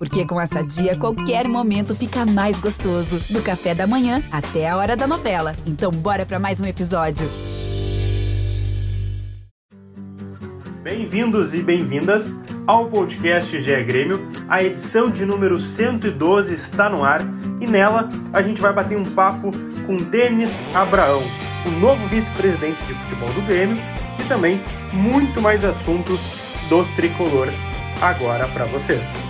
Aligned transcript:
Porque 0.00 0.24
com 0.24 0.40
essa 0.40 0.64
dia, 0.64 0.96
qualquer 0.96 1.46
momento 1.46 1.94
fica 1.94 2.24
mais 2.24 2.58
gostoso. 2.58 3.20
Do 3.28 3.42
café 3.42 3.74
da 3.74 3.86
manhã 3.86 4.22
até 4.32 4.66
a 4.66 4.74
hora 4.78 4.96
da 4.96 5.06
novela. 5.06 5.54
Então, 5.66 5.90
bora 5.90 6.24
para 6.24 6.38
mais 6.38 6.58
um 6.58 6.64
episódio. 6.64 7.28
Bem-vindos 10.82 11.52
e 11.52 11.62
bem-vindas 11.62 12.34
ao 12.66 12.88
podcast 12.88 13.60
GE 13.60 13.84
Grêmio. 13.84 14.26
A 14.48 14.64
edição 14.64 15.10
de 15.10 15.26
número 15.26 15.60
112 15.60 16.54
está 16.54 16.88
no 16.88 17.04
ar 17.04 17.20
e 17.60 17.66
nela 17.66 18.08
a 18.32 18.40
gente 18.40 18.58
vai 18.58 18.72
bater 18.72 18.96
um 18.96 19.04
papo 19.04 19.50
com 19.86 19.98
Denis 19.98 20.58
Abraão, 20.74 21.22
o 21.66 21.70
novo 21.78 22.08
vice-presidente 22.08 22.82
de 22.84 22.94
futebol 22.94 23.30
do 23.34 23.42
Grêmio 23.42 23.76
e 24.18 24.24
também 24.26 24.62
muito 24.94 25.42
mais 25.42 25.62
assuntos 25.62 26.20
do 26.70 26.86
tricolor 26.96 27.48
agora 28.00 28.48
para 28.48 28.64
vocês. 28.64 29.29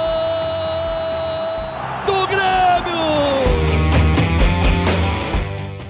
do 2.05 2.27
Grêmio! 2.27 3.01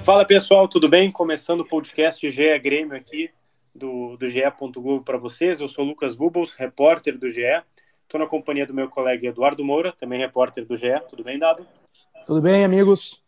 Fala 0.04 0.26
pessoal, 0.26 0.68
tudo 0.68 0.90
bem? 0.90 1.12
Começando 1.12 1.62
o 1.62 1.68
podcast 1.68 2.30
GE 2.30 2.60
Grêmio 2.60 2.96
aqui 2.96 3.30
do, 3.74 4.18
do 4.18 4.28
GE. 4.28 4.42
Globo 4.60 5.04
para 5.04 5.18
vocês. 5.18 5.60
Eu 5.60 5.68
sou 5.68 5.86
Lucas 5.86 6.16
Bubbles, 6.16 6.54
repórter 6.54 7.18
do 7.18 7.30
GE. 7.30 7.44
Estou 8.04 8.20
na 8.20 8.28
companhia 8.28 8.66
do 8.66 8.74
meu 8.74 8.90
colega 8.90 9.28
Eduardo 9.28 9.64
Moura, 9.64 9.92
também 9.92 10.20
repórter 10.20 10.66
do 10.66 10.76
GE. 10.76 11.00
Tudo 11.08 11.24
bem, 11.24 11.40
Dado? 11.40 11.66
Tudo 12.26 12.42
bem, 12.42 12.66
amigos? 12.66 13.24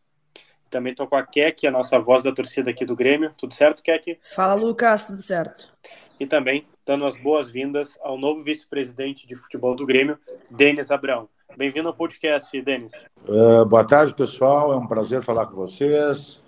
Também 0.69 0.91
estou 0.91 1.07
com 1.07 1.15
a 1.15 1.23
Kek, 1.23 1.67
a 1.67 1.71
nossa 1.71 1.99
voz 1.99 2.23
da 2.23 2.33
torcida 2.33 2.71
aqui 2.71 2.83
do 2.83 2.95
Grêmio. 2.95 3.33
Tudo 3.37 3.53
certo, 3.53 3.83
Kek? 3.83 4.19
Fala, 4.35 4.55
Lucas, 4.55 5.07
tudo 5.07 5.21
certo. 5.21 5.71
E 6.19 6.25
também 6.25 6.67
dando 6.85 7.05
as 7.05 7.15
boas-vindas 7.15 7.97
ao 8.01 8.17
novo 8.17 8.41
vice-presidente 8.41 9.27
de 9.27 9.35
futebol 9.35 9.75
do 9.75 9.85
Grêmio, 9.85 10.19
Denis 10.51 10.91
Abrão. 10.91 11.29
Bem-vindo 11.55 11.87
ao 11.87 11.93
podcast, 11.93 12.61
Denis. 12.61 12.91
Uh, 13.27 13.63
boa 13.65 13.85
tarde, 13.85 14.13
pessoal. 14.15 14.73
É 14.73 14.75
um 14.75 14.87
prazer 14.87 15.21
falar 15.21 15.45
com 15.45 15.55
vocês. 15.55 16.41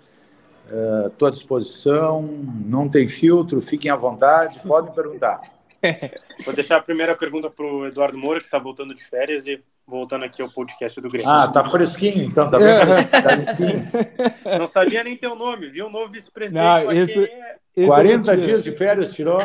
Estou 0.64 1.26
uh, 1.26 1.28
à 1.28 1.30
disposição, 1.30 2.22
não 2.22 2.88
tem 2.88 3.06
filtro, 3.06 3.60
fiquem 3.60 3.88
à 3.88 3.94
vontade, 3.94 4.58
podem 4.60 4.92
perguntar. 4.92 5.40
Vou 6.44 6.52
deixar 6.52 6.78
a 6.78 6.82
primeira 6.82 7.14
pergunta 7.14 7.48
para 7.48 7.64
o 7.64 7.86
Eduardo 7.86 8.18
Moura, 8.18 8.40
que 8.40 8.46
está 8.46 8.58
voltando 8.58 8.92
de 8.92 9.04
férias 9.04 9.46
e 9.46 9.62
voltando 9.86 10.24
aqui 10.24 10.42
ao 10.42 10.50
podcast 10.50 11.00
do 11.00 11.08
Grêmio. 11.08 11.30
Ah, 11.30 11.46
tá 11.46 11.64
fresquinho, 11.64 12.24
então, 12.24 12.50
tá 12.50 12.58
bem 12.58 12.66
tá 14.42 14.58
Não 14.58 14.66
sabia 14.66 15.04
nem 15.04 15.16
teu 15.16 15.36
nome, 15.36 15.68
viu? 15.68 15.86
O 15.86 15.90
novo 15.90 16.10
vice-presidente. 16.10 16.96
Esse, 16.96 17.24
é... 17.24 17.56
esse 17.76 17.86
40 17.86 18.32
é 18.32 18.36
dias 18.36 18.64
de 18.64 18.72
férias 18.72 19.14
tirou? 19.14 19.38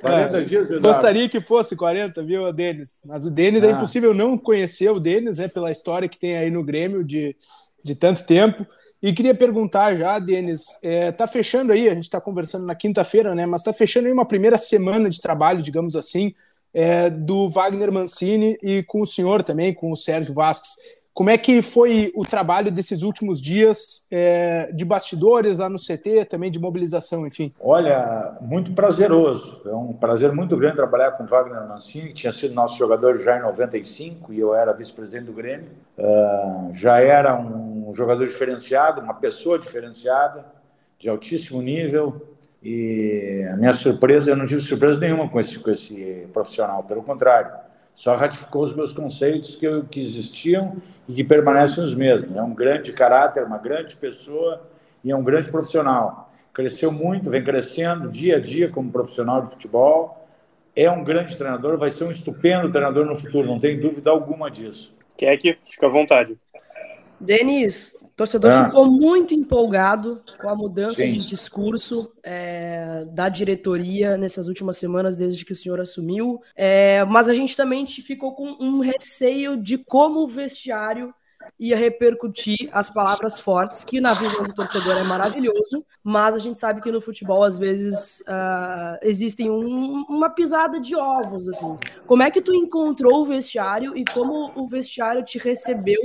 40 0.00 0.38
é, 0.38 0.44
dias, 0.44 0.66
Eduardo. 0.66 0.88
Gostaria 0.88 1.28
que 1.28 1.40
fosse 1.40 1.74
40, 1.74 2.22
viu, 2.22 2.52
Denis? 2.52 3.02
Mas 3.06 3.24
o 3.24 3.30
Denis 3.30 3.64
ah. 3.64 3.68
é 3.68 3.70
impossível 3.70 4.12
não 4.12 4.36
conhecer 4.36 4.90
o 4.90 5.00
Denis, 5.00 5.38
né, 5.38 5.48
pela 5.48 5.70
história 5.70 6.08
que 6.08 6.18
tem 6.18 6.36
aí 6.36 6.50
no 6.50 6.62
Grêmio 6.62 7.02
de, 7.02 7.34
de 7.82 7.94
tanto 7.94 8.24
tempo. 8.24 8.66
E 9.00 9.12
queria 9.12 9.34
perguntar 9.34 9.94
já, 9.94 10.18
Denis, 10.18 10.64
é, 10.82 11.12
tá 11.12 11.26
fechando 11.26 11.72
aí, 11.72 11.88
a 11.88 11.94
gente 11.94 12.04
está 12.04 12.20
conversando 12.20 12.66
na 12.66 12.74
quinta-feira, 12.74 13.34
né? 13.34 13.46
Mas 13.46 13.60
está 13.60 13.72
fechando 13.72 14.06
aí 14.06 14.12
uma 14.12 14.26
primeira 14.26 14.58
semana 14.58 15.08
de 15.08 15.20
trabalho, 15.20 15.62
digamos 15.62 15.94
assim, 15.94 16.34
é, 16.72 17.10
do 17.10 17.48
Wagner 17.48 17.92
Mancini 17.92 18.58
e 18.62 18.82
com 18.82 19.00
o 19.00 19.06
senhor 19.06 19.42
também, 19.42 19.74
com 19.74 19.90
o 19.90 19.96
Sérgio 19.96 20.34
Vasques. 20.34 20.76
Como 21.18 21.30
é 21.30 21.36
que 21.36 21.60
foi 21.62 22.12
o 22.14 22.22
trabalho 22.22 22.70
desses 22.70 23.02
últimos 23.02 23.42
dias 23.42 24.06
é, 24.08 24.70
de 24.72 24.84
bastidores 24.84 25.58
lá 25.58 25.68
no 25.68 25.76
CT, 25.76 26.26
também 26.26 26.48
de 26.48 26.60
mobilização, 26.60 27.26
enfim? 27.26 27.52
Olha, 27.60 28.36
muito 28.40 28.72
prazeroso. 28.72 29.60
É 29.66 29.74
um 29.74 29.92
prazer 29.92 30.30
muito 30.30 30.56
grande 30.56 30.76
trabalhar 30.76 31.10
com 31.12 31.24
o 31.24 31.26
Wagner 31.26 31.66
Mancini, 31.66 32.10
que 32.10 32.14
tinha 32.14 32.32
sido 32.32 32.54
nosso 32.54 32.78
jogador 32.78 33.18
já 33.18 33.36
em 33.36 33.42
95 33.42 34.32
e 34.32 34.38
eu 34.38 34.54
era 34.54 34.72
vice-presidente 34.72 35.24
do 35.24 35.32
Grêmio. 35.32 35.70
Uh, 35.98 36.70
já 36.74 37.00
era 37.00 37.36
um 37.36 37.92
jogador 37.92 38.24
diferenciado, 38.24 39.00
uma 39.00 39.14
pessoa 39.14 39.58
diferenciada, 39.58 40.44
de 40.98 41.08
altíssimo 41.08 41.62
nível. 41.62 42.20
E 42.62 43.46
a 43.52 43.56
minha 43.56 43.72
surpresa, 43.72 44.30
eu 44.30 44.36
não 44.36 44.46
tive 44.46 44.60
surpresa 44.60 44.98
nenhuma 44.98 45.28
com 45.28 45.38
esse, 45.38 45.58
com 45.58 45.70
esse 45.70 46.26
profissional, 46.32 46.82
pelo 46.84 47.02
contrário 47.02 47.52
só 47.98 48.14
ratificou 48.14 48.62
os 48.62 48.72
meus 48.72 48.92
conceitos 48.92 49.56
que, 49.56 49.66
que 49.90 49.98
existiam 49.98 50.76
e 51.08 51.14
que 51.14 51.24
permanecem 51.24 51.82
os 51.82 51.96
mesmos. 51.96 52.36
É 52.36 52.40
um 52.40 52.54
grande 52.54 52.92
caráter, 52.92 53.42
uma 53.42 53.58
grande 53.58 53.96
pessoa 53.96 54.70
e 55.02 55.10
é 55.10 55.16
um 55.16 55.24
grande 55.24 55.50
profissional. 55.50 56.32
Cresceu 56.54 56.92
muito, 56.92 57.28
vem 57.28 57.42
crescendo 57.42 58.08
dia 58.08 58.36
a 58.36 58.40
dia 58.40 58.68
como 58.68 58.92
profissional 58.92 59.42
de 59.42 59.50
futebol. 59.50 60.28
É 60.76 60.88
um 60.88 61.02
grande 61.02 61.36
treinador, 61.36 61.76
vai 61.76 61.90
ser 61.90 62.04
um 62.04 62.12
estupendo 62.12 62.70
treinador 62.70 63.04
no 63.04 63.18
futuro, 63.18 63.48
não 63.48 63.58
tem 63.58 63.80
dúvida 63.80 64.10
alguma 64.10 64.48
disso. 64.48 64.96
Quer 65.16 65.36
que 65.36 65.58
fica 65.64 65.88
à 65.88 65.90
vontade. 65.90 66.38
Denis, 67.18 67.98
torcedor 68.18 68.50
ah. 68.50 68.64
ficou 68.64 68.84
muito 68.84 69.32
empolgado 69.32 70.20
com 70.40 70.48
a 70.48 70.56
mudança 70.56 70.96
Sim. 70.96 71.12
de 71.12 71.24
discurso 71.24 72.12
é, 72.20 73.06
da 73.12 73.28
diretoria 73.28 74.16
nessas 74.16 74.48
últimas 74.48 74.76
semanas, 74.76 75.14
desde 75.14 75.44
que 75.44 75.52
o 75.52 75.56
senhor 75.56 75.80
assumiu. 75.80 76.42
É, 76.56 77.04
mas 77.04 77.28
a 77.28 77.32
gente 77.32 77.56
também 77.56 77.86
ficou 77.86 78.34
com 78.34 78.56
um 78.60 78.80
receio 78.80 79.56
de 79.56 79.78
como 79.78 80.24
o 80.24 80.26
vestiário 80.26 81.14
ia 81.58 81.76
repercutir 81.76 82.68
as 82.72 82.88
palavras 82.90 83.38
fortes, 83.38 83.84
que 83.84 84.00
na 84.00 84.14
visão 84.14 84.44
do 84.44 84.54
torcedor 84.54 84.96
é 84.96 85.02
maravilhoso, 85.04 85.84
mas 86.02 86.34
a 86.34 86.38
gente 86.38 86.58
sabe 86.58 86.80
que 86.80 86.90
no 86.90 87.00
futebol, 87.00 87.44
às 87.44 87.58
vezes, 87.58 88.20
uh, 88.20 88.98
existem 89.02 89.50
um, 89.50 90.04
uma 90.08 90.30
pisada 90.30 90.80
de 90.80 90.96
ovos, 90.96 91.48
assim. 91.48 91.76
Como 92.06 92.22
é 92.22 92.30
que 92.30 92.40
tu 92.40 92.54
encontrou 92.54 93.22
o 93.22 93.26
vestiário 93.26 93.96
e 93.96 94.04
como 94.04 94.52
o 94.54 94.66
vestiário 94.68 95.24
te 95.24 95.38
recebeu 95.38 96.00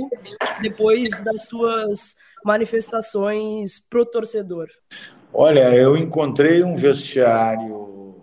depois 0.60 1.10
das 1.24 1.46
suas 1.46 2.16
manifestações 2.44 3.78
pro 3.78 4.04
torcedor? 4.04 4.68
Olha, 5.32 5.74
eu 5.74 5.96
encontrei 5.96 6.62
um 6.62 6.76
vestiário 6.76 8.14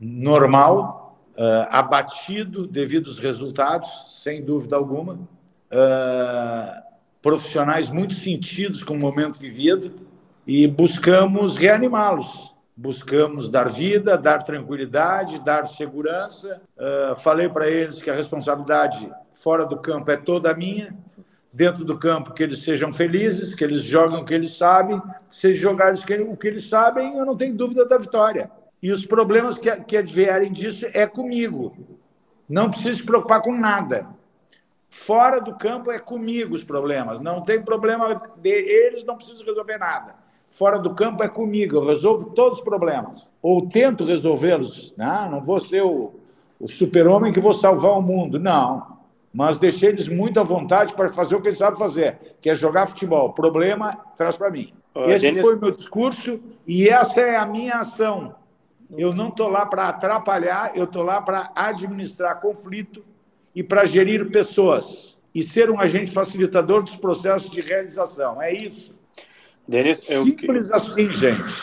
normal, 0.00 1.18
uh, 1.36 1.66
abatido 1.68 2.66
devido 2.66 3.08
aos 3.08 3.18
resultados, 3.18 4.22
sem 4.22 4.42
dúvida 4.42 4.76
alguma 4.76 5.18
uh, 5.74 6.82
profissionais 7.20 7.90
muito 7.90 8.14
sentidos 8.14 8.84
com 8.84 8.94
o 8.94 8.98
momento 8.98 9.38
vivido 9.38 9.92
e 10.46 10.66
buscamos 10.66 11.56
reanimá-los. 11.56 12.54
Buscamos 12.76 13.48
dar 13.48 13.68
vida, 13.68 14.18
dar 14.18 14.42
tranquilidade, 14.42 15.40
dar 15.40 15.66
segurança. 15.66 16.60
Uh, 16.76 17.16
falei 17.16 17.48
para 17.48 17.68
eles 17.68 18.02
que 18.02 18.10
a 18.10 18.14
responsabilidade 18.14 19.10
fora 19.32 19.64
do 19.64 19.76
campo 19.78 20.10
é 20.10 20.16
toda 20.16 20.54
minha. 20.54 20.94
Dentro 21.52 21.84
do 21.84 21.96
campo, 21.96 22.34
que 22.34 22.42
eles 22.42 22.64
sejam 22.64 22.92
felizes, 22.92 23.54
que 23.54 23.62
eles 23.62 23.80
joguem 23.82 24.20
o 24.20 24.24
que 24.24 24.34
eles 24.34 24.56
sabem. 24.56 25.00
Se 25.28 25.54
jogarem 25.54 25.94
o 26.28 26.36
que 26.36 26.48
eles 26.48 26.68
sabem, 26.68 27.16
eu 27.16 27.24
não 27.24 27.36
tenho 27.36 27.54
dúvida 27.54 27.86
da 27.86 27.96
vitória. 27.96 28.50
E 28.82 28.90
os 28.90 29.06
problemas 29.06 29.56
que, 29.56 29.70
que 29.82 30.02
vierem 30.02 30.52
disso 30.52 30.84
é 30.92 31.06
comigo. 31.06 31.76
Não 32.48 32.68
preciso 32.68 32.98
se 32.98 33.06
preocupar 33.06 33.40
com 33.40 33.56
nada. 33.56 34.04
Fora 34.94 35.40
do 35.40 35.52
campo 35.54 35.90
é 35.90 35.98
comigo 35.98 36.54
os 36.54 36.62
problemas. 36.62 37.18
Não 37.18 37.42
tem 37.42 37.60
problema 37.60 38.22
deles, 38.36 39.04
não 39.04 39.16
preciso 39.16 39.44
resolver 39.44 39.76
nada. 39.76 40.14
Fora 40.48 40.78
do 40.78 40.94
campo 40.94 41.22
é 41.24 41.28
comigo, 41.28 41.74
eu 41.74 41.84
resolvo 41.84 42.30
todos 42.30 42.58
os 42.58 42.64
problemas. 42.64 43.30
Ou 43.42 43.68
tento 43.68 44.04
resolvê-los. 44.04 44.94
Né? 44.96 45.28
Não 45.30 45.42
vou 45.42 45.58
ser 45.58 45.82
o, 45.82 46.12
o 46.60 46.68
super-homem 46.68 47.32
que 47.32 47.40
vou 47.40 47.52
salvar 47.52 47.98
o 47.98 48.00
mundo. 48.00 48.38
Não. 48.38 48.98
Mas 49.32 49.58
deixei 49.58 49.88
eles 49.88 50.08
muito 50.08 50.38
à 50.38 50.44
vontade 50.44 50.94
para 50.94 51.10
fazer 51.10 51.34
o 51.34 51.42
que 51.42 51.48
eles 51.48 51.58
sabem 51.58 51.78
fazer, 51.78 52.36
que 52.40 52.48
é 52.48 52.54
jogar 52.54 52.86
futebol. 52.86 53.32
Problema, 53.32 53.92
traz 54.16 54.38
para 54.38 54.48
mim. 54.48 54.72
Esse 55.08 55.40
foi 55.40 55.56
o 55.56 55.60
meu 55.60 55.72
discurso 55.72 56.40
e 56.64 56.88
essa 56.88 57.20
é 57.20 57.36
a 57.36 57.44
minha 57.44 57.80
ação. 57.80 58.36
Eu 58.96 59.12
não 59.12 59.28
estou 59.28 59.48
lá 59.48 59.66
para 59.66 59.88
atrapalhar, 59.88 60.70
eu 60.76 60.84
estou 60.84 61.02
lá 61.02 61.20
para 61.20 61.50
administrar 61.56 62.40
conflito 62.40 63.04
e 63.54 63.62
para 63.62 63.84
gerir 63.84 64.30
pessoas 64.30 65.16
e 65.34 65.42
ser 65.42 65.70
um 65.70 65.80
agente 65.80 66.10
facilitador 66.10 66.82
dos 66.82 66.96
processos 66.96 67.50
de 67.50 67.60
realização. 67.60 68.40
É 68.40 68.52
isso. 68.52 68.98
Denis, 69.66 69.98
Simples 69.98 70.70
assim, 70.70 71.10
gente. 71.10 71.54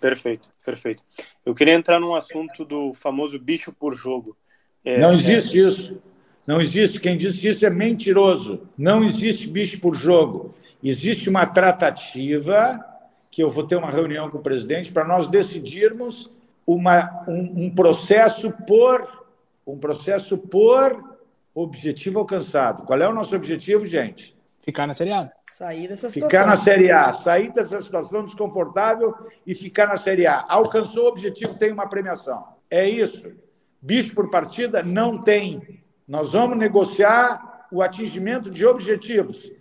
Perfeito, 0.00 0.48
perfeito. 0.64 1.02
Eu 1.44 1.54
queria 1.54 1.74
entrar 1.74 1.98
num 1.98 2.14
assunto 2.14 2.64
do 2.64 2.92
famoso 2.92 3.38
bicho 3.38 3.72
por 3.72 3.94
jogo. 3.94 4.36
É, 4.84 4.98
não 4.98 5.12
existe 5.12 5.60
é... 5.60 5.66
isso. 5.66 6.02
Não 6.46 6.60
existe. 6.60 7.00
Quem 7.00 7.16
disse 7.16 7.48
isso 7.48 7.66
é 7.66 7.70
mentiroso. 7.70 8.68
Não 8.78 9.02
existe 9.02 9.48
bicho 9.48 9.80
por 9.80 9.96
jogo. 9.96 10.54
Existe 10.82 11.28
uma 11.28 11.44
tratativa 11.44 12.84
que 13.30 13.42
eu 13.42 13.50
vou 13.50 13.64
ter 13.64 13.76
uma 13.76 13.90
reunião 13.90 14.30
com 14.30 14.38
o 14.38 14.42
presidente 14.42 14.92
para 14.92 15.06
nós 15.06 15.26
decidirmos 15.26 16.30
uma, 16.66 17.24
um, 17.26 17.64
um 17.64 17.74
processo 17.74 18.52
por 18.66 19.25
um 19.66 19.78
processo 19.78 20.38
por 20.38 21.18
objetivo 21.54 22.18
alcançado. 22.18 22.84
Qual 22.84 23.00
é 23.00 23.08
o 23.08 23.14
nosso 23.14 23.34
objetivo, 23.34 23.84
gente? 23.84 24.36
Ficar 24.60 24.86
na 24.86 24.94
Série 24.94 25.12
A. 25.12 25.30
Sair 25.48 25.88
dessa 25.88 26.10
situação. 26.10 26.28
Ficar 26.28 26.46
na 26.46 26.56
Série 26.56 26.90
A, 26.90 27.12
sair 27.12 27.52
dessa 27.52 27.80
situação 27.80 28.24
desconfortável 28.24 29.14
e 29.46 29.54
ficar 29.54 29.86
na 29.86 29.96
Série 29.96 30.26
A. 30.26 30.44
Alcançou 30.48 31.04
o 31.04 31.08
objetivo, 31.08 31.56
tem 31.56 31.72
uma 31.72 31.88
premiação. 31.88 32.44
É 32.70 32.88
isso. 32.88 33.32
Bicho 33.80 34.14
por 34.14 34.28
partida 34.28 34.82
não 34.82 35.20
tem. 35.20 35.82
Nós 36.06 36.32
vamos 36.32 36.58
negociar 36.58 37.68
o 37.70 37.82
atingimento 37.82 38.50
de 38.50 38.66
objetivos. 38.66 39.52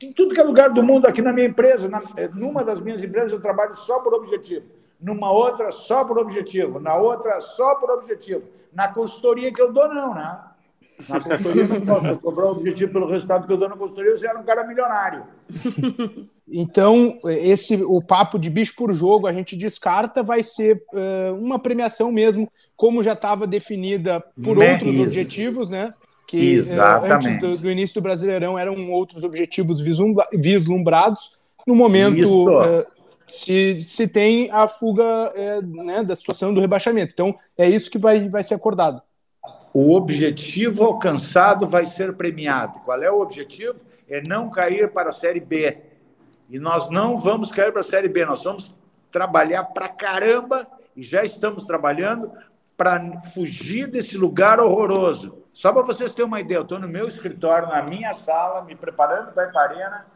Em 0.00 0.12
tudo 0.12 0.34
que 0.34 0.40
é 0.40 0.44
lugar 0.44 0.70
do 0.70 0.82
mundo, 0.82 1.06
aqui 1.06 1.20
na 1.20 1.32
minha 1.32 1.48
empresa, 1.48 1.88
na, 1.88 2.02
eh, 2.16 2.28
numa 2.28 2.64
das 2.64 2.80
minhas 2.80 3.02
empresas, 3.02 3.32
eu 3.32 3.40
trabalho 3.40 3.74
só 3.74 3.98
por 4.00 4.14
objetivo. 4.14 4.64
Numa 5.00 5.32
outra, 5.32 5.70
só 5.70 6.04
por 6.04 6.18
objetivo. 6.18 6.78
Na 6.78 6.96
outra, 6.96 7.40
só 7.40 7.74
por 7.76 7.90
objetivo. 7.90 8.42
Na 8.72 8.88
consultoria 8.88 9.52
que 9.52 9.60
eu 9.60 9.72
dou, 9.72 9.88
não, 9.92 10.14
né? 10.14 10.40
Na 11.08 11.20
consultoria 11.20 11.66
não 11.66 11.80
posso 11.80 12.16
cobrar 12.18 12.46
o 12.46 12.50
objetivo 12.52 12.92
pelo 12.92 13.06
resultado 13.06 13.46
que 13.46 13.52
eu 13.52 13.56
dou 13.56 13.68
na 13.68 13.76
consultoria, 13.76 14.16
você 14.16 14.26
era 14.26 14.38
um 14.38 14.44
cara 14.44 14.66
milionário. 14.66 15.24
Então, 16.52 17.20
esse 17.26 17.76
o 17.84 18.02
papo 18.02 18.36
de 18.36 18.50
bicho 18.50 18.74
por 18.76 18.92
jogo 18.92 19.28
a 19.28 19.32
gente 19.32 19.56
descarta, 19.56 20.20
vai 20.20 20.42
ser 20.42 20.82
uh, 20.92 21.32
uma 21.34 21.60
premiação 21.60 22.10
mesmo, 22.10 22.50
como 22.76 23.04
já 23.04 23.12
estava 23.12 23.46
definida 23.46 24.20
por 24.42 24.56
Me 24.56 24.72
outros 24.72 24.92
isso. 24.92 25.02
objetivos, 25.04 25.70
né? 25.70 25.94
Que 26.26 26.58
uh, 26.58 27.12
antes 27.12 27.38
do, 27.38 27.56
do, 27.56 27.70
início 27.70 28.00
do 28.00 28.02
Brasileirão 28.02 28.58
eram 28.58 28.90
outros 28.90 29.22
objetivos 29.22 29.80
vislumbrados. 30.32 31.38
No 31.64 31.74
momento, 31.76 32.48
uh, 32.48 32.84
se, 33.34 33.82
se 33.82 34.08
tem 34.08 34.50
a 34.50 34.66
fuga 34.66 35.32
né, 35.62 36.02
da 36.02 36.14
situação 36.14 36.52
do 36.52 36.60
rebaixamento. 36.60 37.12
Então, 37.12 37.34
é 37.56 37.68
isso 37.68 37.90
que 37.90 37.98
vai, 37.98 38.28
vai 38.28 38.42
ser 38.42 38.54
acordado 38.54 39.02
o 39.72 39.94
objetivo 39.94 40.84
alcançado 40.84 41.66
vai 41.66 41.86
ser 41.86 42.14
premiado. 42.14 42.80
Qual 42.80 43.00
é 43.02 43.10
o 43.10 43.20
objetivo? 43.20 43.78
É 44.08 44.20
não 44.20 44.50
cair 44.50 44.90
para 44.90 45.10
a 45.10 45.12
Série 45.12 45.40
B. 45.40 45.78
E 46.48 46.58
nós 46.58 46.90
não 46.90 47.16
vamos 47.16 47.52
cair 47.52 47.72
para 47.72 47.80
a 47.80 47.84
Série 47.84 48.08
B, 48.08 48.24
nós 48.24 48.42
vamos 48.42 48.74
trabalhar 49.10 49.64
para 49.64 49.88
caramba, 49.88 50.66
e 50.96 51.02
já 51.02 51.22
estamos 51.22 51.64
trabalhando, 51.64 52.32
para 52.76 53.20
fugir 53.32 53.86
desse 53.86 54.16
lugar 54.16 54.58
horroroso. 54.58 55.44
Só 55.52 55.72
para 55.72 55.82
vocês 55.82 56.12
terem 56.12 56.26
uma 56.26 56.40
ideia, 56.40 56.58
eu 56.58 56.62
estou 56.62 56.78
no 56.78 56.88
meu 56.88 57.06
escritório, 57.06 57.68
na 57.68 57.82
minha 57.82 58.12
sala, 58.12 58.64
me 58.64 58.74
preparando 58.74 59.32
para 59.32 59.50
a 59.54 59.62
Arena, 59.62 60.06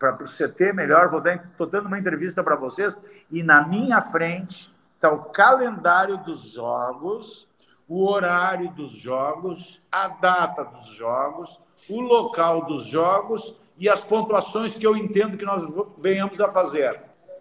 para 0.00 0.24
o 0.24 0.26
CT 0.26 0.72
melhor, 0.72 1.08
estou 1.24 1.66
dando 1.66 1.86
uma 1.86 1.98
entrevista 1.98 2.42
para 2.42 2.56
vocês, 2.56 2.98
e 3.30 3.42
na 3.42 3.64
minha 3.68 4.00
frente 4.00 4.74
está 4.96 5.12
o 5.12 5.26
calendário 5.26 6.18
dos 6.18 6.40
jogos 6.40 7.48
o 7.90 8.08
horário 8.08 8.70
dos 8.70 8.92
jogos, 8.92 9.82
a 9.90 10.06
data 10.06 10.62
dos 10.62 10.94
jogos, 10.94 11.60
o 11.88 12.00
local 12.00 12.64
dos 12.64 12.86
jogos 12.86 13.56
e 13.76 13.88
as 13.88 13.98
pontuações 13.98 14.74
que 14.74 14.86
eu 14.86 14.96
entendo 14.96 15.36
que 15.36 15.44
nós 15.44 15.64
venhamos 16.00 16.40
a 16.40 16.52
fazer. 16.52 17.00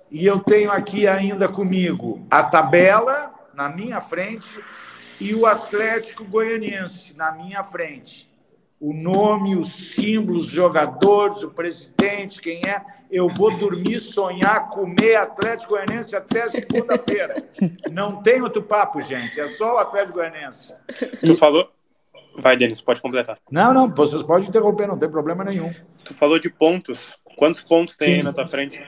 E 0.09 0.25
eu 0.25 0.39
tenho 0.39 0.71
aqui 0.71 1.05
ainda 1.05 1.47
comigo 1.47 2.25
a 2.31 2.41
tabela 2.41 3.31
na 3.53 3.69
minha 3.69 4.01
frente 4.01 4.59
e 5.21 5.35
o 5.35 5.45
Atlético 5.45 6.25
Goianiense 6.25 7.13
na 7.15 7.31
minha 7.31 7.63
frente 7.63 8.27
o 8.79 8.93
nome, 8.93 9.55
os 9.55 9.93
símbolos, 9.93 10.47
os 10.47 10.51
jogadores, 10.51 11.43
o 11.43 11.49
presidente, 11.49 12.39
quem 12.39 12.61
é. 12.65 12.81
Eu 13.11 13.27
vou 13.27 13.57
dormir, 13.57 13.99
sonhar, 13.99 14.69
comer 14.69 15.15
Atlético 15.15 15.73
Goianense 15.73 16.15
até 16.15 16.47
segunda-feira. 16.47 17.43
Não 17.91 18.21
tem 18.21 18.41
outro 18.41 18.61
papo, 18.61 19.01
gente. 19.01 19.39
É 19.39 19.47
só 19.49 19.75
o 19.75 19.77
Atlético 19.79 20.19
Goianense. 20.19 20.75
Tu 21.25 21.35
falou. 21.35 21.69
Vai, 22.37 22.55
Denis, 22.55 22.79
pode 22.79 23.01
completar. 23.01 23.37
Não, 23.51 23.73
não, 23.73 23.93
vocês 23.93 24.23
podem 24.23 24.47
interromper, 24.47 24.87
não 24.87 24.97
tem 24.97 25.09
problema 25.09 25.43
nenhum. 25.43 25.73
Tu 26.05 26.13
falou 26.13 26.39
de 26.39 26.49
pontos. 26.49 27.19
Quantos 27.35 27.61
pontos 27.61 27.97
tem 27.97 28.15
aí 28.15 28.23
na 28.23 28.31
tua 28.31 28.47
frente? 28.47 28.81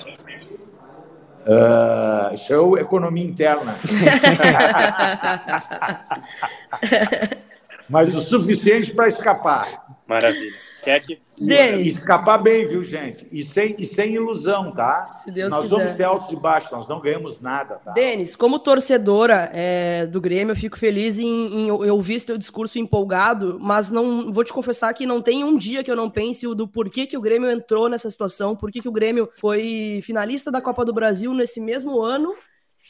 Uh, 1.41 2.33
isso 2.33 2.77
é 2.77 2.81
economia 2.81 3.25
interna. 3.25 3.75
mas 7.91 8.15
o 8.15 8.21
suficiente 8.21 8.93
para 8.93 9.07
escapar. 9.07 9.99
Maravilha. 10.07 10.55
Quer 10.81 10.99
que... 10.99 11.19
Escapar 11.39 12.39
bem, 12.39 12.65
viu, 12.65 12.83
gente? 12.83 13.27
E 13.31 13.43
sem, 13.43 13.75
e 13.77 13.85
sem 13.85 14.15
ilusão, 14.15 14.71
tá? 14.71 15.05
Se 15.05 15.29
Deus 15.29 15.51
nós 15.51 15.63
quiser. 15.63 15.75
vamos 15.75 15.91
ter 15.93 16.03
altos 16.03 16.31
e 16.31 16.35
baixos, 16.35 16.71
nós 16.71 16.87
não 16.87 16.99
ganhamos 16.99 17.39
nada, 17.39 17.75
tá? 17.75 17.91
Denis, 17.91 18.35
como 18.35 18.57
torcedora 18.57 19.49
é, 19.53 20.07
do 20.07 20.19
Grêmio, 20.19 20.53
eu 20.53 20.55
fico 20.55 20.77
feliz 20.77 21.19
em, 21.19 21.65
em, 21.65 21.71
ouvir 21.71 22.15
esse 22.15 22.25
teu 22.25 22.37
discurso 22.37 22.79
empolgado, 22.79 23.59
mas 23.59 23.91
não 23.91 24.31
vou 24.31 24.43
te 24.43 24.53
confessar 24.53 24.93
que 24.93 25.05
não 25.05 25.21
tem 25.21 25.43
um 25.43 25.55
dia 25.55 25.83
que 25.83 25.91
eu 25.91 25.95
não 25.95 26.09
pense 26.09 26.47
do 26.55 26.67
porquê 26.67 27.05
que 27.05 27.17
o 27.17 27.21
Grêmio 27.21 27.51
entrou 27.51 27.87
nessa 27.87 28.09
situação, 28.09 28.55
porquê 28.55 28.81
que 28.81 28.89
o 28.89 28.91
Grêmio 28.91 29.29
foi 29.39 29.99
finalista 30.03 30.51
da 30.51 30.61
Copa 30.61 30.83
do 30.83 30.93
Brasil 30.93 31.33
nesse 31.33 31.61
mesmo 31.61 32.01
ano 32.01 32.33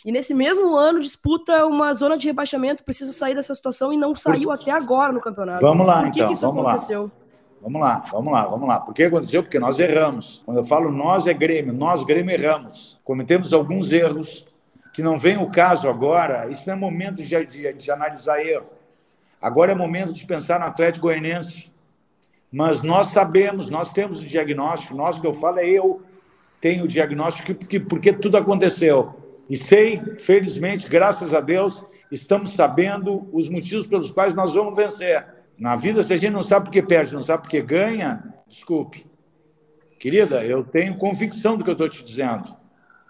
e 0.03 0.12
nesse 0.12 0.33
mesmo 0.33 0.75
ano 0.75 1.00
disputa 1.00 1.65
uma 1.65 1.94
zona 1.94 2.18
de 2.18 2.27
rebaixamento, 2.27 2.83
precisa 2.83 3.13
sair 3.13 3.36
dessa 3.36 3.53
situação 3.53 3.94
e 3.94 3.98
não 3.98 4.15
saiu 4.15 4.45
Por... 4.45 4.53
até 4.53 4.71
agora 4.71 5.13
no 5.13 5.21
campeonato. 5.21 5.62
Vamos 5.62 5.86
lá, 5.86 6.01
Por 6.01 6.12
que 6.12 6.19
então. 6.19 6.27
Que 6.27 6.33
isso 6.33 6.48
vamos 6.48 6.65
aconteceu? 6.65 7.03
Lá. 7.03 7.12
Vamos 7.62 7.81
lá, 7.81 8.00
vamos 8.12 8.33
lá, 8.33 8.45
vamos 8.48 8.68
lá. 8.68 8.80
Por 8.80 8.94
que 8.94 9.03
aconteceu? 9.03 9.44
Porque 9.44 9.59
nós 9.59 9.80
erramos. 9.80 10.42
Quando 10.44 10.57
eu 10.57 10.65
falo 10.65 10.92
nós 10.92 11.27
é 11.27 11.33
Grêmio, 11.33 11.71
nós 11.71 12.03
Grêmio 12.03 12.33
erramos. 12.33 13.00
Cometemos 13.03 13.53
alguns 13.53 13.92
erros 13.92 14.48
que 14.94 15.03
não 15.03 15.15
vem 15.15 15.38
o 15.38 15.50
caso 15.51 15.88
agora. 15.88 16.50
Isso 16.50 16.63
não 16.65 16.74
é 16.74 16.77
momento 16.77 17.18
de, 17.18 17.45
de, 17.45 17.74
de 17.74 17.92
analisar 17.92 18.44
erro. 18.44 18.65
Agora 19.39 19.74
é 19.74 19.75
momento 19.75 20.12
de 20.12 20.25
pensar 20.25 20.59
no 20.59 20.65
Atlético 20.65 21.06
Goianense. 21.06 21.71
Mas 22.51 22.81
nós 22.81 23.07
sabemos, 23.07 23.69
nós 23.69 23.94
temos 23.94 24.24
o 24.24 24.25
diagnóstico. 24.25 24.95
Nós 24.95 25.19
que 25.19 25.27
eu 25.27 25.33
falo 25.33 25.59
é 25.59 25.69
eu 25.69 26.01
tenho 26.59 26.86
o 26.86 26.88
diagnóstico 26.88 27.54
porque, 27.54 27.80
porque 27.80 28.12
tudo 28.12 28.38
aconteceu. 28.38 29.20
E 29.51 29.57
sei, 29.57 30.01
felizmente, 30.18 30.88
graças 30.88 31.33
a 31.33 31.42
Deus, 31.42 31.83
estamos 32.09 32.51
sabendo 32.51 33.27
os 33.33 33.50
motivos 33.50 33.86
pelos 33.86 34.09
quais 34.09 34.33
nós 34.33 34.53
vamos 34.53 34.78
vencer. 34.78 35.25
Na 35.59 35.75
vida, 35.75 36.02
se 36.02 36.14
a 36.14 36.16
gente 36.16 36.31
não 36.31 36.42
sabe 36.42 36.68
por 36.68 36.71
que 36.71 36.81
perde, 36.81 37.14
não 37.14 37.21
sabe 37.21 37.44
por 37.44 37.49
que 37.49 37.61
ganha, 37.61 38.23
desculpe. 38.47 39.06
Querida, 39.99 40.42
eu 40.45 40.64
tenho 40.64 40.97
convicção 40.97 41.57
do 41.57 41.66
que 41.66 41.69
eu 41.69 41.73
estou 41.73 41.90
te 41.90 42.02
dizendo. 42.02 42.56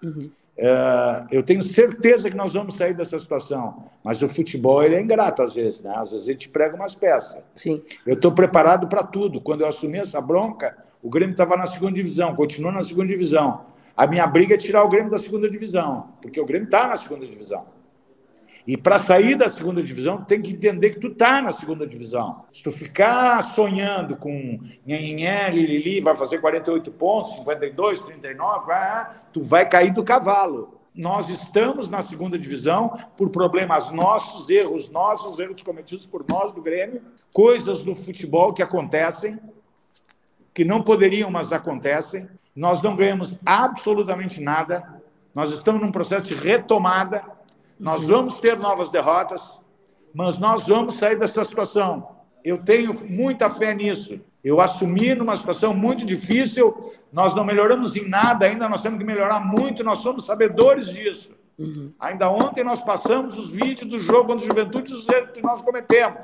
Uhum. 0.02 0.32
É, 0.58 1.26
eu 1.30 1.44
tenho 1.44 1.62
certeza 1.62 2.28
que 2.28 2.36
nós 2.36 2.54
vamos 2.54 2.74
sair 2.74 2.92
dessa 2.92 3.16
situação. 3.20 3.84
Mas 4.02 4.20
o 4.20 4.28
futebol 4.28 4.82
ele 4.82 4.96
é 4.96 5.00
ingrato 5.00 5.42
às 5.42 5.54
vezes, 5.54 5.80
né? 5.80 5.94
Às 5.94 6.10
vezes 6.10 6.26
ele 6.26 6.38
te 6.38 6.48
prega 6.48 6.74
umas 6.74 6.96
peças. 6.96 7.40
Sim. 7.54 7.80
Eu 8.04 8.14
estou 8.14 8.32
preparado 8.32 8.88
para 8.88 9.04
tudo. 9.04 9.40
Quando 9.40 9.60
eu 9.60 9.68
assumi 9.68 9.98
essa 9.98 10.20
bronca, 10.20 10.76
o 11.00 11.08
Grêmio 11.08 11.34
estava 11.34 11.56
na 11.56 11.66
segunda 11.66 11.92
divisão, 11.92 12.34
continua 12.34 12.72
na 12.72 12.82
segunda 12.82 13.06
divisão. 13.06 13.70
A 13.96 14.06
minha 14.06 14.26
briga 14.26 14.54
é 14.54 14.58
tirar 14.58 14.84
o 14.84 14.88
Grêmio 14.88 15.10
da 15.10 15.18
segunda 15.18 15.48
divisão, 15.48 16.14
porque 16.20 16.40
o 16.40 16.46
Grêmio 16.46 16.66
está 16.66 16.86
na 16.86 16.96
segunda 16.96 17.26
divisão. 17.26 17.66
E 18.66 18.76
para 18.76 18.98
sair 18.98 19.34
da 19.34 19.48
segunda 19.48 19.82
divisão, 19.82 20.18
tu 20.18 20.24
tem 20.24 20.40
que 20.40 20.52
entender 20.52 20.90
que 20.90 21.00
tu 21.00 21.08
está 21.08 21.42
na 21.42 21.52
segunda 21.52 21.86
divisão. 21.86 22.44
Se 22.52 22.62
tu 22.62 22.70
ficar 22.70 23.42
sonhando 23.42 24.16
com 24.16 24.60
nhenhenhé, 24.86 25.50
lilili, 25.50 26.00
vai 26.00 26.14
fazer 26.14 26.38
48 26.38 26.90
pontos, 26.92 27.34
52, 27.34 28.00
39, 28.00 28.66
vai, 28.66 29.10
tu 29.32 29.42
vai 29.42 29.68
cair 29.68 29.92
do 29.92 30.04
cavalo. 30.04 30.80
Nós 30.94 31.28
estamos 31.28 31.88
na 31.88 32.02
segunda 32.02 32.38
divisão 32.38 32.96
por 33.16 33.30
problemas 33.30 33.90
nossos, 33.90 34.48
erros 34.48 34.88
nossos, 34.90 35.38
erros 35.38 35.62
cometidos 35.62 36.06
por 36.06 36.24
nós 36.28 36.52
do 36.52 36.62
Grêmio, 36.62 37.02
coisas 37.32 37.82
do 37.82 37.96
futebol 37.96 38.52
que 38.52 38.62
acontecem, 38.62 39.40
que 40.54 40.64
não 40.64 40.82
poderiam, 40.82 41.30
mas 41.30 41.50
acontecem. 41.50 42.28
Nós 42.54 42.82
não 42.82 42.94
ganhamos 42.96 43.38
absolutamente 43.44 44.40
nada. 44.40 45.00
Nós 45.34 45.50
estamos 45.52 45.80
num 45.80 45.92
processo 45.92 46.24
de 46.24 46.34
retomada. 46.34 47.24
Nós 47.78 48.02
vamos 48.02 48.38
ter 48.38 48.56
novas 48.56 48.90
derrotas, 48.90 49.60
mas 50.14 50.38
nós 50.38 50.66
vamos 50.66 50.94
sair 50.94 51.18
dessa 51.18 51.44
situação. 51.44 52.16
Eu 52.44 52.58
tenho 52.58 52.92
muita 53.08 53.50
fé 53.50 53.74
nisso. 53.74 54.20
Eu 54.44 54.60
assumi 54.60 55.14
numa 55.14 55.36
situação 55.36 55.72
muito 55.72 56.04
difícil, 56.04 56.92
nós 57.12 57.32
não 57.32 57.44
melhoramos 57.44 57.94
em 57.94 58.08
nada 58.08 58.46
ainda, 58.46 58.68
nós 58.68 58.82
temos 58.82 58.98
que 58.98 59.04
melhorar 59.04 59.38
muito, 59.38 59.84
nós 59.84 59.98
somos 59.98 60.26
sabedores 60.26 60.88
disso. 60.88 61.32
Uhum. 61.56 61.92
Ainda 62.00 62.28
ontem 62.28 62.64
nós 62.64 62.82
passamos 62.82 63.38
os 63.38 63.50
vídeos 63.50 63.88
do 63.88 64.00
jogo 64.00 64.28
contra 64.28 64.44
a 64.44 64.48
Juventude 64.48 64.92
os 64.92 65.08
erros 65.08 65.30
que 65.30 65.42
nós 65.42 65.62
cometemos, 65.62 66.18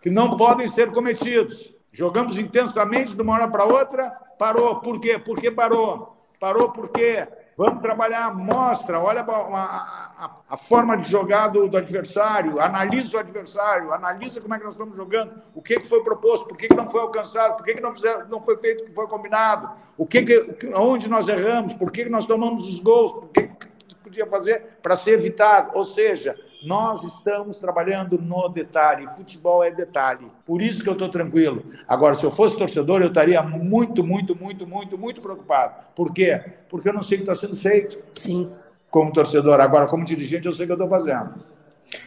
que 0.00 0.10
não 0.10 0.36
podem 0.36 0.68
ser 0.68 0.92
cometidos. 0.92 1.74
Jogamos 1.90 2.38
intensamente 2.38 3.14
de 3.14 3.22
uma 3.22 3.32
hora 3.32 3.48
para 3.48 3.64
outra, 3.64 4.12
parou. 4.38 4.76
Por 4.76 5.00
quê? 5.00 5.18
Por 5.18 5.38
que 5.38 5.50
parou? 5.50 6.16
Parou 6.38 6.70
por 6.70 6.88
quê? 6.88 7.26
Vamos 7.56 7.80
trabalhar, 7.80 8.34
mostra, 8.34 8.98
olha 8.98 9.20
a, 9.20 9.24
a, 9.24 10.30
a 10.50 10.56
forma 10.56 10.96
de 10.96 11.08
jogar 11.08 11.48
do, 11.48 11.68
do, 11.68 11.76
adversário, 11.76 12.60
analisa 12.60 13.16
o 13.16 13.20
adversário, 13.20 13.92
analisa 13.92 14.40
como 14.40 14.54
é 14.54 14.58
que 14.58 14.64
nós 14.64 14.74
estamos 14.74 14.96
jogando, 14.96 15.40
o 15.54 15.62
que, 15.62 15.78
que 15.78 15.86
foi 15.86 16.02
proposto, 16.02 16.48
por 16.48 16.56
que, 16.56 16.66
que 16.66 16.74
não 16.74 16.88
foi 16.88 17.00
alcançado, 17.00 17.56
por 17.56 17.64
que, 17.64 17.74
que 17.74 17.80
não, 17.80 17.94
fizer, 17.94 18.26
não 18.28 18.40
foi 18.40 18.56
feito 18.56 18.82
o 18.82 18.86
que 18.86 18.92
foi 18.92 19.06
combinado, 19.06 19.70
o 19.96 20.04
que, 20.04 20.24
que 20.24 20.66
onde 20.74 21.08
nós 21.08 21.28
erramos, 21.28 21.74
por 21.74 21.92
que, 21.92 22.02
que 22.02 22.10
nós 22.10 22.26
tomamos 22.26 22.66
os 22.66 22.80
gols, 22.80 23.12
por 23.12 23.28
que, 23.28 23.42
que 23.42 23.94
podia 24.02 24.26
fazer 24.26 24.78
para 24.82 24.96
ser 24.96 25.12
evitado. 25.12 25.70
Ou 25.74 25.84
seja, 25.84 26.36
nós 26.64 27.04
estamos 27.04 27.58
trabalhando 27.58 28.18
no 28.18 28.48
detalhe. 28.48 29.06
Futebol 29.08 29.62
é 29.62 29.70
detalhe. 29.70 30.26
Por 30.46 30.62
isso 30.62 30.82
que 30.82 30.88
eu 30.88 30.94
estou 30.94 31.08
tranquilo. 31.08 31.64
Agora, 31.86 32.14
se 32.14 32.24
eu 32.24 32.30
fosse 32.30 32.56
torcedor, 32.56 33.00
eu 33.02 33.08
estaria 33.08 33.42
muito, 33.42 34.02
muito, 34.02 34.34
muito, 34.34 34.66
muito, 34.66 34.98
muito 34.98 35.20
preocupado. 35.20 35.84
Por 35.94 36.12
quê? 36.12 36.42
Porque 36.68 36.88
eu 36.88 36.92
não 36.92 37.02
sei 37.02 37.18
o 37.18 37.24
que 37.24 37.30
está 37.30 37.34
sendo 37.34 37.56
feito. 37.56 38.02
Sim. 38.14 38.50
Como 38.90 39.12
torcedor. 39.12 39.60
Agora, 39.60 39.86
como 39.86 40.04
dirigente, 40.04 40.46
eu 40.46 40.52
sei 40.52 40.64
o 40.64 40.68
que 40.68 40.72
eu 40.72 40.76
estou 40.76 40.88
fazendo. 40.88 41.34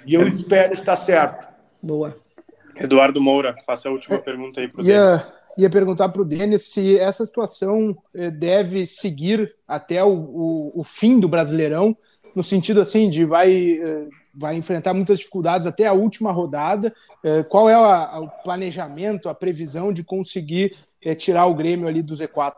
E 0.06 0.14
eu 0.14 0.28
espero 0.28 0.74
estar 0.74 0.96
certo. 0.96 1.48
Boa. 1.82 2.16
Eduardo 2.76 3.22
Moura, 3.22 3.56
faça 3.66 3.90
a 3.90 3.92
última 3.92 4.18
é, 4.18 4.22
pergunta 4.22 4.60
aí 4.60 4.68
para 4.68 4.82
o 4.82 4.86
ia, 4.86 5.26
ia 5.58 5.70
perguntar 5.70 6.10
para 6.10 6.22
o 6.22 6.26
Denis 6.26 6.66
se 6.66 6.98
essa 6.98 7.26
situação 7.26 7.98
eh, 8.14 8.30
deve 8.30 8.86
seguir 8.86 9.56
até 9.68 10.04
o, 10.04 10.10
o, 10.10 10.72
o, 10.76 10.84
fim 10.84 11.20
do 11.20 11.28
Brasileirão, 11.28 11.98
no 12.36 12.44
sentido 12.44 12.80
assim 12.80 13.10
de 13.10 13.26
vai 13.26 13.80
eh, 13.82 14.08
vai 14.38 14.56
enfrentar 14.56 14.94
muitas 14.94 15.20
dificuldades 15.20 15.66
até 15.66 15.88
a 15.88 15.94
última 15.94 16.32
rodada. 16.32 16.94
É, 17.24 17.44
qual 17.44 17.70
é 17.70 17.74
a, 17.74 18.20
o 18.20 18.30
planejamento, 18.44 19.28
a 19.28 19.34
previsão 19.34 19.92
de 19.92 20.04
conseguir 20.04 20.78
é, 21.04 21.16
tirar 21.16 21.48
o 21.48 21.56
Grêmio 21.56 21.88
ali 21.88 22.02
do 22.02 22.14
Z4? 22.14 22.54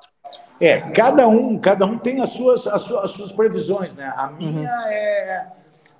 É, 0.59 0.81
cada 0.91 1.27
um, 1.27 1.57
cada 1.57 1.85
um 1.85 1.97
tem 1.97 2.21
as 2.21 2.31
suas, 2.31 2.67
as 2.67 2.81
suas, 2.81 3.03
as 3.05 3.11
suas 3.11 3.31
previsões, 3.31 3.95
né? 3.95 4.13
A 4.15 4.27
minha 4.27 4.61
uhum. 4.61 4.87
é, 4.87 5.47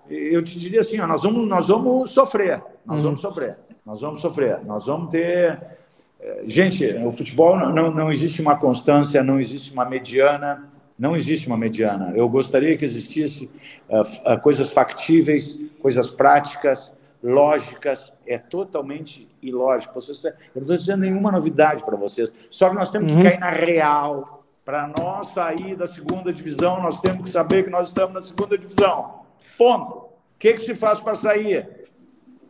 eu 0.09 0.43
te 0.43 0.59
diria 0.59 0.81
assim, 0.81 0.99
ó, 0.99 1.07
nós 1.07 1.23
vamos, 1.23 1.47
nós 1.47 1.67
vamos 1.67 2.09
sofrer, 2.09 2.61
nós 2.85 2.97
uhum. 2.97 3.03
vamos 3.03 3.21
sofrer, 3.21 3.57
nós 3.85 4.01
vamos 4.01 4.19
sofrer, 4.19 4.59
nós 4.65 4.85
vamos 4.85 5.09
ter, 5.09 5.61
é, 6.19 6.43
gente, 6.45 6.85
o 7.05 7.11
futebol 7.11 7.55
não, 7.57 7.89
não 7.89 8.11
existe 8.11 8.41
uma 8.41 8.57
constância, 8.57 9.23
não 9.23 9.39
existe 9.39 9.71
uma 9.71 9.85
mediana, 9.85 10.67
não 10.99 11.15
existe 11.15 11.47
uma 11.47 11.55
mediana. 11.55 12.11
Eu 12.13 12.27
gostaria 12.27 12.77
que 12.77 12.83
existisse 12.83 13.49
uh, 13.87 14.33
uh, 14.33 14.39
coisas 14.41 14.73
factíveis, 14.73 15.57
coisas 15.81 16.11
práticas, 16.11 16.93
lógicas. 17.23 18.13
É 18.27 18.37
totalmente 18.37 19.25
ilógico. 19.41 19.93
Vocês, 19.93 20.21
eu 20.25 20.33
não 20.55 20.61
estou 20.63 20.75
dizendo 20.75 21.01
nenhuma 21.05 21.31
novidade 21.31 21.85
para 21.85 21.95
vocês. 21.95 22.33
Só 22.49 22.69
que 22.69 22.75
nós 22.75 22.91
temos 22.91 23.13
que 23.13 23.17
uhum. 23.17 23.23
cair 23.23 23.39
na 23.39 23.47
real. 23.47 24.43
Para 24.65 24.91
nós 24.99 25.27
sair 25.27 25.75
da 25.75 25.87
segunda 25.87 26.33
divisão, 26.33 26.83
nós 26.83 26.99
temos 26.99 27.23
que 27.23 27.29
saber 27.29 27.63
que 27.63 27.69
nós 27.69 27.87
estamos 27.87 28.13
na 28.13 28.21
segunda 28.21 28.57
divisão. 28.57 29.21
Ponto. 29.57 29.93
O 29.93 30.09
que, 30.37 30.53
que 30.53 30.59
se 30.59 30.75
faz 30.75 30.99
para 30.99 31.15
sair? 31.15 31.87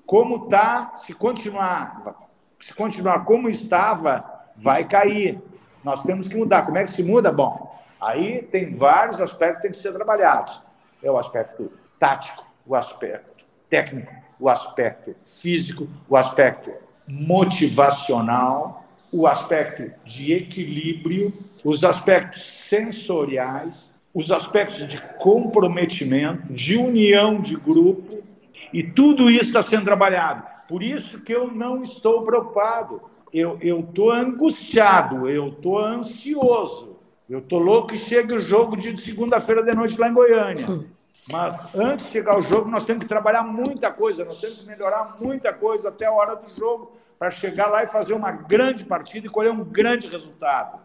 Como 0.08 0.46
está, 0.46 0.96
se 0.96 1.13
continuar, 1.13 2.29
se 2.60 2.74
continuar 2.74 3.25
como 3.25 3.48
estava, 3.48 4.20
vai 4.58 4.84
cair. 4.84 5.39
Nós 5.84 6.01
temos 6.03 6.27
que 6.27 6.36
mudar. 6.36 6.65
Como 6.65 6.77
é 6.77 6.84
que 6.84 6.91
se 6.91 7.03
muda? 7.03 7.32
Bom, 7.32 7.68
Aí 8.00 8.44
tem 8.44 8.75
vários 8.75 9.20
aspectos 9.20 9.58
que 9.58 9.62
têm 9.63 9.72
que 9.72 9.77
ser 9.77 9.91
trabalhados. 9.91 10.63
É 11.03 11.12
o 11.12 11.18
aspecto 11.18 11.72
tático, 12.00 12.46
o 12.65 12.75
aspecto 12.75 13.46
técnico, 13.70 14.12
o 14.39 14.48
aspecto 14.48 15.13
físico, 15.25 15.88
o 16.08 16.15
aspecto 16.15 16.72
motivacional, 17.08 18.86
o 19.12 19.27
aspecto 19.27 19.91
de 20.06 20.32
equilíbrio, 20.32 21.34
os 21.63 21.84
aspectos 21.84 22.44
sensoriais, 22.44 23.91
os 24.13 24.32
aspectos 24.32 24.88
de 24.88 25.01
comprometimento, 25.18 26.53
de 26.53 26.77
união 26.77 27.41
de 27.41 27.56
grupo, 27.56 28.24
e 28.72 28.84
tudo 28.84 29.29
isso 29.29 29.46
está 29.46 29.62
sendo 29.62 29.86
trabalhado. 29.86 30.44
Por 30.68 30.84
isso 30.84 31.24
que 31.24 31.34
eu 31.34 31.51
não 31.51 31.82
estou 31.82 32.24
preocupado, 32.24 33.01
eu 33.34 33.58
estou 33.62 34.12
angustiado, 34.12 35.27
eu 35.27 35.50
estou 35.50 35.79
ansioso 35.79 36.88
eu 37.29 37.41
tô 37.41 37.59
louco 37.59 37.89
que 37.89 37.98
chegue 37.98 38.33
o 38.33 38.39
jogo 38.39 38.75
de 38.75 39.00
segunda-feira 39.00 39.62
de 39.62 39.71
noite 39.75 40.00
lá 40.00 40.09
em 40.09 40.13
Goiânia. 40.13 40.86
Mas 41.31 41.75
antes 41.75 42.07
de 42.07 42.12
chegar 42.13 42.38
o 42.38 42.41
jogo, 42.41 42.69
nós 42.69 42.83
temos 42.83 43.03
que 43.03 43.09
trabalhar 43.09 43.43
muita 43.43 43.91
coisa, 43.91 44.25
nós 44.25 44.39
temos 44.39 44.59
que 44.59 44.65
melhorar 44.65 45.15
muita 45.21 45.53
coisa 45.53 45.89
até 45.89 46.07
a 46.07 46.12
hora 46.12 46.36
do 46.36 46.50
jogo 46.57 46.98
para 47.19 47.29
chegar 47.29 47.67
lá 47.67 47.83
e 47.83 47.88
fazer 47.88 48.13
uma 48.13 48.31
grande 48.31 48.83
partida 48.83 49.27
e 49.27 49.29
colher 49.29 49.51
um 49.51 49.63
grande 49.63 50.07
resultado. 50.07 50.79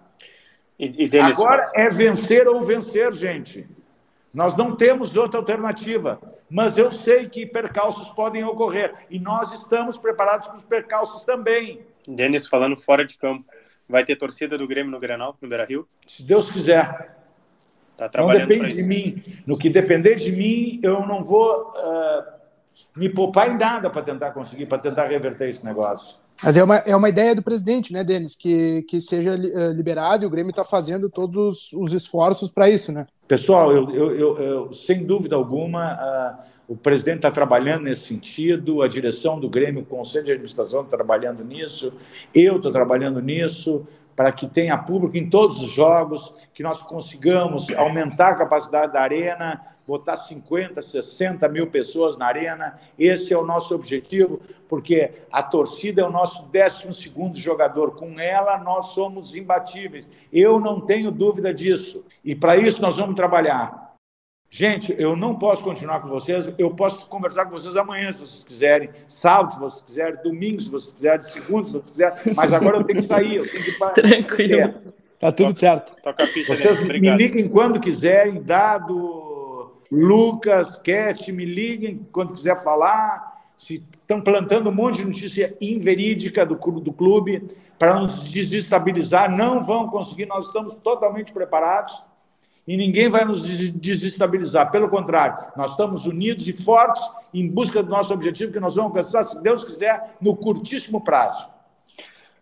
E, 0.79 1.07
e 1.07 1.19
Agora 1.19 1.71
é 1.75 1.89
vencer 1.89 2.47
ou 2.47 2.61
vencer, 2.61 3.13
gente. 3.15 3.67
Nós 4.35 4.55
não 4.55 4.75
temos 4.75 5.17
outra 5.17 5.39
alternativa, 5.39 6.21
mas 6.51 6.77
eu 6.77 6.91
sei 6.91 7.29
que 7.29 7.47
percalços 7.47 8.09
podem 8.11 8.45
ocorrer 8.45 8.93
e 9.09 9.19
nós 9.19 9.53
estamos 9.53 9.97
preparados 9.97 10.49
para 10.49 10.57
os 10.57 10.65
percalços 10.65 11.23
também. 11.23 11.81
Denis, 12.07 12.47
falando 12.47 12.77
fora 12.77 13.05
de 13.05 13.17
campo, 13.17 13.49
Vai 13.89 14.05
ter 14.05 14.17
torcida 14.17 14.57
do 14.57 14.67
Grêmio 14.67 14.91
no 14.91 14.99
Grenal, 14.99 15.37
no 15.41 15.49
Beira-Rio? 15.49 15.87
Se 16.07 16.23
Deus 16.23 16.51
quiser. 16.51 17.15
Tá 17.97 18.11
não 18.17 18.29
depende 18.29 18.75
de 18.75 18.83
mim. 18.83 19.15
No 19.47 19.57
que 19.57 19.71
depender 19.71 20.17
de 20.17 20.33
mim, 20.33 20.81
eu 20.83 21.07
não 21.07 21.23
vou 21.23 21.73
uh, 21.77 22.25
me 22.97 23.09
poupar 23.09 23.51
em 23.51 23.57
nada 23.57 23.89
para 23.89 24.03
tentar 24.03 24.33
conseguir, 24.33 24.67
para 24.67 24.79
tentar 24.79 25.07
reverter 25.07 25.49
esse 25.49 25.65
negócio. 25.65 26.17
Mas 26.43 26.57
é 26.57 26.65
uma, 26.65 26.77
é 26.79 26.97
uma 26.97 27.09
ideia 27.09 27.35
do 27.35 27.43
presidente, 27.43 27.93
né, 27.93 28.03
Denis? 28.03 28.35
Que, 28.35 28.83
que 28.83 29.01
seja 29.01 29.35
eh, 29.35 29.73
liberado 29.73 30.25
e 30.25 30.27
o 30.27 30.31
Grêmio 30.31 30.51
está 30.51 30.65
fazendo 30.65 31.09
todos 31.09 31.37
os, 31.37 31.73
os 31.73 31.93
esforços 31.93 32.51
para 32.51 32.69
isso, 32.69 32.91
né? 32.91 33.07
Pessoal, 33.29 33.73
eu, 33.73 33.91
eu, 33.91 34.19
eu, 34.19 34.39
eu, 34.39 34.73
sem 34.73 35.05
dúvida 35.07 35.37
alguma, 35.37 35.95
uh, 35.95 36.45
o 36.67 36.77
presidente 36.77 37.17
está 37.17 37.31
trabalhando 37.31 37.85
nesse 37.85 38.07
sentido, 38.07 38.83
a 38.83 38.89
direção 38.89 39.39
do 39.39 39.49
Grêmio, 39.49 39.83
o 39.83 39.87
Conselho 39.87 40.25
de 40.25 40.33
Administração 40.33 40.83
está 40.83 40.97
trabalhando 40.97 41.45
nisso, 41.45 41.93
eu 42.35 42.57
estou 42.57 42.73
trabalhando 42.73 43.21
nisso, 43.21 43.87
para 44.17 44.33
que 44.33 44.47
tenha 44.47 44.79
público 44.79 45.17
em 45.17 45.29
todos 45.29 45.63
os 45.63 45.71
jogos, 45.71 46.33
que 46.55 46.63
nós 46.63 46.81
consigamos 46.81 47.69
aumentar 47.75 48.31
a 48.31 48.37
capacidade 48.37 48.93
da 48.93 49.01
arena, 49.01 49.61
botar 49.87 50.17
50, 50.17 50.81
60 50.81 51.47
mil 51.49 51.67
pessoas 51.67 52.17
na 52.17 52.27
arena. 52.27 52.79
Esse 52.99 53.35
é 53.35 53.39
o 53.39 53.45
nosso 53.45 53.75
objetivo, 53.75 54.41
porque 54.69 55.11
a 55.31 55.43
torcida 55.43 56.01
é 56.01 56.05
o 56.05 56.11
nosso 56.11 56.49
12 56.51 57.41
jogador. 57.41 57.97
Com 57.97 58.19
ela, 58.19 58.57
nós 58.59 58.87
somos 58.87 59.37
imbatíveis. 59.37 60.09
Eu 60.33 60.59
não 60.59 60.81
tenho 60.81 61.11
dúvida 61.11 61.53
disso. 61.53 62.05
E 62.25 62.35
para 62.35 62.57
isso, 62.57 62.81
nós 62.81 62.97
vamos 62.97 63.15
trabalhar. 63.15 63.84
Gente, 64.57 64.95
eu 64.97 65.17
não 65.17 65.35
posso 65.35 65.65
continuar 65.65 65.99
com 65.99 66.07
vocês. 66.07 66.49
Eu 66.57 66.71
posso 66.71 67.09
conversar 67.09 67.47
com 67.47 67.51
vocês 67.51 67.77
amanhã, 67.77 68.13
se 68.13 68.21
vocês 68.21 68.45
quiserem, 68.45 68.89
sábado, 69.09 69.53
se 69.53 69.59
vocês 69.59 69.83
quiserem, 69.83 70.23
domingo, 70.23 70.61
se 70.61 70.71
vocês 70.71 70.93
quiserem, 70.93 71.23
segundo, 71.23 71.65
se 71.65 71.73
vocês 71.73 71.91
quiserem. 71.91 72.17
Mas 72.37 72.53
agora 72.53 72.77
eu 72.77 72.85
tenho 72.85 73.01
que 73.01 73.05
sair, 73.05 73.35
eu 73.35 73.51
tenho 73.51 73.65
que 73.65 73.71
ir 73.71 73.93
Tranquilo. 73.95 74.75
Tá 75.19 75.33
tudo 75.33 75.47
toca, 75.49 75.59
certo. 75.59 75.97
Toca 76.01 76.23
a 76.23 76.27
ficha, 76.29 76.55
vocês 76.55 76.85
me 76.85 77.17
liguem 77.17 77.49
quando 77.49 77.81
quiserem, 77.81 78.41
dado 78.41 79.73
Lucas, 79.91 80.77
Cat, 80.77 81.33
me 81.33 81.45
liguem 81.45 82.07
quando 82.13 82.33
quiser 82.33 82.63
falar. 82.63 83.51
Se 83.57 83.83
estão 84.01 84.21
plantando 84.21 84.71
um 84.71 84.73
monte 84.73 84.99
de 84.99 85.05
notícia 85.05 85.57
inverídica 85.61 86.47
do, 86.47 86.55
do 86.55 86.93
clube 86.93 87.43
para 87.77 87.99
nos 87.99 88.23
desestabilizar, 88.23 89.37
não 89.37 89.65
vão 89.65 89.89
conseguir. 89.89 90.27
Nós 90.27 90.47
estamos 90.47 90.75
totalmente 90.75 91.33
preparados 91.33 92.01
e 92.67 92.77
ninguém 92.77 93.09
vai 93.09 93.25
nos 93.25 93.43
desestabilizar. 93.43 94.71
Pelo 94.71 94.89
contrário, 94.89 95.53
nós 95.57 95.73
estamos 95.73 96.07
unidos 96.07 96.49
e 96.49 96.53
fortes 96.53 97.03
em 97.33 97.53
busca 97.53 97.83
do 97.83 97.91
nosso 97.91 98.13
objetivo, 98.13 98.53
que 98.53 98.61
nós 98.61 98.75
vamos 98.75 98.91
alcançar, 98.91 99.25
se 99.25 99.41
Deus 99.43 99.65
quiser, 99.65 100.17
no 100.21 100.37
curtíssimo 100.37 101.03
prazo. 101.03 101.49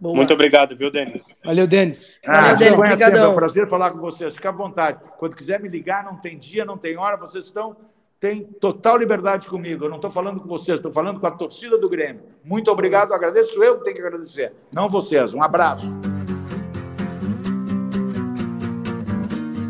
Boa. 0.01 0.17
Muito 0.17 0.33
obrigado, 0.33 0.77
viu, 0.77 0.91
Denis? 0.91 1.25
Valeu, 1.45 1.67
Denis. 1.67 2.19
Ah, 2.27 2.53
Valeu, 2.53 2.57
Denis. 2.57 3.01
É 3.01 3.29
um 3.29 3.35
prazer 3.35 3.69
falar 3.69 3.93
com 3.93 3.99
vocês. 3.99 4.35
Fique 4.35 4.49
à 4.49 4.51
vontade. 4.51 4.99
Quando 5.19 5.37
quiser 5.37 5.61
me 5.61 5.69
ligar, 5.69 6.05
não 6.05 6.17
tem 6.17 6.37
dia, 6.37 6.65
não 6.65 6.77
tem 6.77 6.97
hora, 6.97 7.17
vocês 7.17 7.45
estão 7.45 7.77
têm 8.23 8.45
total 8.45 8.97
liberdade 8.97 9.49
comigo. 9.49 9.85
Eu 9.85 9.89
não 9.89 9.97
estou 9.97 10.11
falando 10.11 10.41
com 10.41 10.47
vocês, 10.47 10.79
estou 10.79 10.93
falando 10.93 11.19
com 11.19 11.27
a 11.27 11.31
torcida 11.33 11.77
do 11.77 11.89
Grêmio. 11.89 12.23
Muito 12.45 12.71
obrigado, 12.71 13.13
agradeço 13.13 13.61
eu 13.63 13.79
que 13.79 13.85
tenho 13.85 13.97
que 13.97 14.03
agradecer, 14.03 14.53
não 14.73 14.89
vocês. 14.89 15.35
Um 15.35 15.43
abraço. 15.43 16.12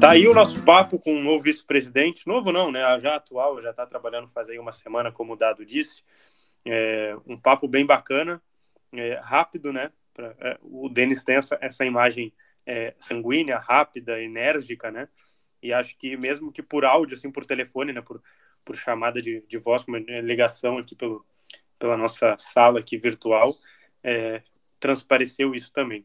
Tá 0.02 0.10
aí 0.10 0.26
o 0.26 0.34
nosso 0.34 0.60
papo 0.64 0.98
com 0.98 1.14
o 1.14 1.22
novo 1.22 1.44
vice-presidente, 1.44 2.26
novo 2.26 2.50
não, 2.50 2.72
né? 2.72 2.80
Já 2.98 3.14
atual, 3.14 3.60
já 3.60 3.70
está 3.70 3.86
trabalhando 3.86 4.26
faz 4.26 4.48
aí 4.48 4.58
uma 4.58 4.72
semana, 4.72 5.12
como 5.12 5.34
o 5.34 5.36
Dado 5.36 5.64
disse. 5.64 6.02
É, 6.64 7.16
um 7.24 7.38
papo 7.38 7.68
bem 7.68 7.86
bacana, 7.86 8.42
é, 8.92 9.20
rápido, 9.22 9.72
né? 9.72 9.92
Pra, 10.12 10.34
é, 10.40 10.58
o 10.60 10.88
Denis 10.88 11.22
tem 11.22 11.36
essa, 11.36 11.56
essa 11.60 11.84
imagem 11.84 12.32
é, 12.66 12.96
sanguínea, 12.98 13.58
rápida, 13.58 14.20
enérgica, 14.20 14.90
né? 14.90 15.08
E 15.62 15.72
acho 15.72 15.96
que 15.96 16.16
mesmo 16.16 16.50
que 16.50 16.64
por 16.64 16.84
áudio, 16.84 17.16
assim, 17.16 17.30
por 17.30 17.46
telefone, 17.46 17.92
né? 17.92 18.00
Por, 18.02 18.20
por 18.64 18.74
chamada 18.74 19.22
de, 19.22 19.44
de 19.46 19.56
voz, 19.56 19.84
uma 19.86 20.00
ligação 20.00 20.78
aqui 20.78 20.96
pelo, 20.96 21.24
pela 21.78 21.96
nossa 21.96 22.36
sala 22.40 22.80
aqui 22.80 22.98
virtual, 22.98 23.54
é, 24.02 24.42
transpareceu 24.80 25.54
isso 25.54 25.72
também. 25.72 26.04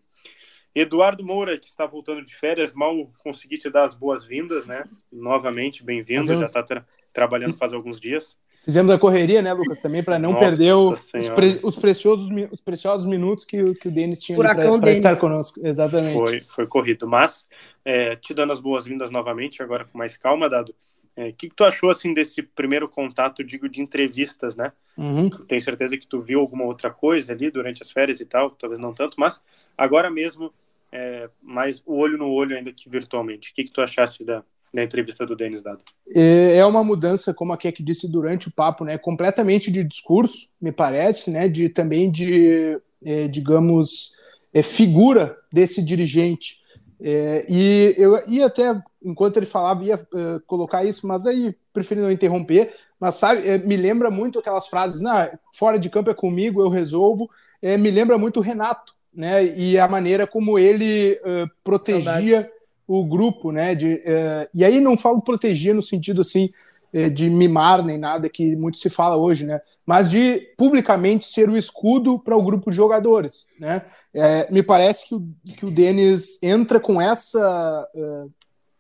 Eduardo 0.80 1.24
Moura, 1.24 1.58
que 1.58 1.68
está 1.68 1.86
voltando 1.86 2.24
de 2.24 2.36
férias, 2.36 2.74
mal 2.74 2.94
consegui 3.24 3.58
te 3.58 3.70
dar 3.70 3.84
as 3.84 3.96
boas-vindas, 3.96 4.66
né? 4.66 4.84
Novamente, 5.12 5.84
bem-vindo, 5.84 6.28
Fazemos... 6.28 6.40
já 6.42 6.46
está 6.46 6.64
tra 6.64 6.86
trabalhando 7.14 7.56
faz 7.56 7.74
alguns 7.74 8.00
dias. 8.00 8.38
Fizemos 8.64 8.92
a 8.92 9.00
correria, 9.00 9.42
né, 9.42 9.54
Lucas, 9.54 9.82
também 9.82 10.04
para 10.04 10.20
não 10.20 10.34
Nossa 10.34 10.46
perder 10.46 10.74
o, 10.74 10.92
os, 10.92 11.30
pre, 11.34 11.60
os, 11.64 11.80
preciosos, 11.80 12.30
os 12.52 12.60
preciosos 12.60 13.06
minutos 13.06 13.46
que, 13.46 13.64
que 13.76 13.88
o 13.88 13.92
Denis 13.92 14.20
tinha 14.20 14.38
para 14.38 14.92
estar 14.92 15.16
conosco. 15.16 15.66
Exatamente. 15.66 16.20
Foi, 16.20 16.42
foi 16.42 16.68
corrido. 16.68 17.08
Mas, 17.08 17.48
é, 17.86 18.18
te 18.18 18.34
dando 18.34 18.52
as 18.52 18.60
boas-vindas 18.60 19.10
novamente, 19.10 19.64
agora 19.64 19.86
com 19.86 19.98
mais 19.98 20.18
calma, 20.18 20.50
Dado. 20.50 20.76
O 21.16 21.22
é, 21.22 21.32
que, 21.32 21.50
que, 21.50 21.56
tu 21.56 21.64
achou 21.64 21.90
assim 21.90 22.14
desse 22.14 22.44
primeiro 22.44 22.90
contato, 22.90 23.44
digo, 23.44 23.70
de 23.70 23.82
entrevistas, 23.82 24.58
né? 24.58 24.74
Uhum. 24.98 25.30
Tenho 25.30 25.62
certeza 25.62 25.98
que 25.98 26.06
tu 26.06 26.20
viu 26.20 26.40
alguma 26.40 26.66
outra 26.66 26.92
coisa 26.92 27.32
ali 27.32 27.50
durante 27.50 27.82
as 27.82 27.90
férias 27.90 28.20
e 28.20 28.26
tal, 28.26 28.52
talvez 28.52 28.78
não 28.78 28.94
tanto, 28.94 29.18
mas 29.18 29.42
agora 29.78 30.12
mesmo, 30.12 30.54
é, 30.92 31.30
mais 31.42 31.82
o 31.86 31.96
olho 31.96 32.18
no 32.18 32.30
olho 32.30 32.56
ainda 32.56 32.72
que 32.72 32.90
virtualmente. 32.90 33.52
O 33.52 33.56
que, 33.56 33.64
que 33.64 33.72
tu 33.72 33.82
achaste 33.82 34.24
da, 34.24 34.44
na 34.74 34.84
entrevista 34.84 35.26
do 35.26 35.36
Denis 35.36 35.64
Dado. 35.64 35.82
É, 36.10 36.58
é 36.58 36.66
uma 36.66 36.84
mudança, 36.84 37.34
como 37.34 37.54
a 37.54 37.58
Keck 37.58 37.82
disse 37.84 38.10
durante 38.10 38.48
o 38.48 38.52
papo, 38.52 38.84
né, 38.84 38.98
completamente 38.98 39.72
de 39.72 39.84
discurso, 39.84 40.50
me 40.62 40.72
parece, 40.72 41.32
né, 41.32 41.48
de 41.48 41.70
também 41.70 42.12
de, 42.12 42.80
é, 43.04 43.28
digamos, 43.28 44.14
é, 44.54 44.62
figura 44.62 45.38
desse 45.52 45.84
dirigente. 45.84 46.66
É, 47.00 47.46
e 47.48 47.96
eu 47.98 48.28
ia 48.28 48.48
até, 48.48 48.82
enquanto 49.04 49.38
ele 49.38 49.46
falava, 49.46 49.84
ia 49.84 49.96
uh, 49.96 50.40
colocar 50.48 50.84
isso, 50.84 51.06
mas 51.06 51.28
aí 51.28 51.56
preferi 51.72 52.02
não 52.02 52.12
interromper. 52.12 52.74
Mas 53.00 53.16
sabe, 53.16 53.48
é, 53.48 53.58
me 53.58 53.78
lembra 53.78 54.10
muito 54.10 54.40
aquelas 54.40 54.68
frases, 54.68 55.02
nah, 55.02 55.32
fora 55.54 55.78
de 55.78 55.90
campo 55.90 56.10
é 56.10 56.16
comigo, 56.16 56.62
eu 56.62 56.70
resolvo. 56.70 57.30
É, 57.62 57.78
me 57.78 57.92
lembra 57.92 58.18
muito 58.18 58.40
o 58.40 58.44
Renato, 58.44 58.96
né? 59.18 59.44
E 59.44 59.80
a 59.80 59.88
maneira 59.88 60.28
como 60.28 60.60
ele 60.60 61.20
uh, 61.26 61.50
protegia 61.64 62.42
Saudades 62.42 62.58
o 62.88 63.04
grupo, 63.06 63.52
né? 63.52 63.76
De, 63.76 63.96
uh, 63.96 64.50
e 64.54 64.64
aí 64.64 64.80
não 64.80 64.96
falo 64.96 65.22
proteger 65.22 65.76
no 65.76 65.82
sentido 65.82 66.22
assim 66.22 66.50
uh, 66.94 67.10
de 67.10 67.30
mimar 67.30 67.84
nem 67.84 67.98
nada 67.98 68.30
que 68.30 68.56
muito 68.56 68.78
se 68.78 68.90
fala 68.90 69.18
hoje, 69.18 69.46
né? 69.46 69.60
Mas 69.86 70.10
de 70.10 70.40
publicamente 70.58 71.26
ser 71.26 71.50
o 71.50 71.58
escudo 71.58 72.18
para 72.18 72.38
o 72.38 72.42
grupo 72.42 72.72
de 72.72 72.78
jogadores, 72.78 73.46
né? 73.60 73.82
É, 74.14 74.50
me 74.52 74.64
parece 74.64 75.10
que 75.10 75.16
o, 75.16 75.28
que 75.56 75.66
o 75.66 75.72
Denis 75.72 76.42
entra 76.42 76.80
com 76.80 77.02
essa 77.02 77.88
uh, 77.94 78.32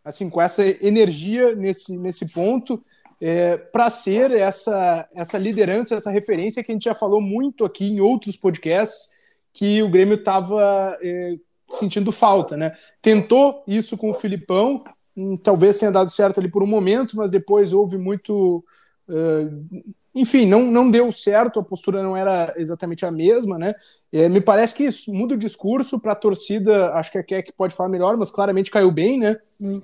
assim 0.03 0.29
com 0.29 0.41
essa 0.41 0.65
energia 0.65 1.53
nesse, 1.53 1.97
nesse 1.97 2.31
ponto 2.31 2.81
é, 3.19 3.57
para 3.57 3.89
ser 3.89 4.31
essa 4.31 5.07
essa 5.13 5.37
liderança, 5.37 5.95
essa 5.95 6.09
referência 6.09 6.63
que 6.63 6.71
a 6.71 6.75
gente 6.75 6.85
já 6.85 6.95
falou 6.95 7.19
muito 7.19 7.65
aqui 7.65 7.85
em 7.85 7.99
outros 7.99 8.37
podcasts 8.37 9.16
que 9.57 9.81
o 9.81 9.89
Grêmio 9.89 10.13
estava 10.13 10.99
é, 11.01 11.35
sentindo 11.67 12.11
falta, 12.11 12.55
né? 12.55 12.73
Tentou 13.01 13.63
isso 13.67 13.97
com 13.97 14.11
o 14.11 14.13
Filipão, 14.13 14.83
hum, 15.15 15.35
talvez 15.35 15.79
tenha 15.79 15.91
dado 15.91 16.11
certo 16.11 16.39
ali 16.39 16.47
por 16.47 16.61
um 16.61 16.67
momento, 16.67 17.17
mas 17.17 17.31
depois 17.31 17.73
houve 17.73 17.97
muito. 17.97 18.63
Uh, 19.09 19.83
enfim, 20.13 20.45
não, 20.45 20.69
não 20.69 20.91
deu 20.91 21.11
certo, 21.11 21.59
a 21.59 21.63
postura 21.63 22.03
não 22.03 22.15
era 22.15 22.53
exatamente 22.57 23.03
a 23.03 23.09
mesma, 23.09 23.57
né? 23.57 23.73
É, 24.11 24.29
me 24.29 24.39
parece 24.39 24.75
que 24.75 24.83
isso 24.83 25.11
muda 25.11 25.33
o 25.33 25.37
discurso 25.37 25.99
para 25.99 26.11
a 26.11 26.15
torcida, 26.15 26.91
acho 26.91 27.11
que 27.11 27.17
a 27.17 27.23
Keck 27.23 27.51
pode 27.53 27.73
falar 27.73 27.89
melhor, 27.89 28.15
mas 28.15 28.29
claramente 28.29 28.69
caiu 28.69 28.91
bem, 28.91 29.17
né? 29.17 29.39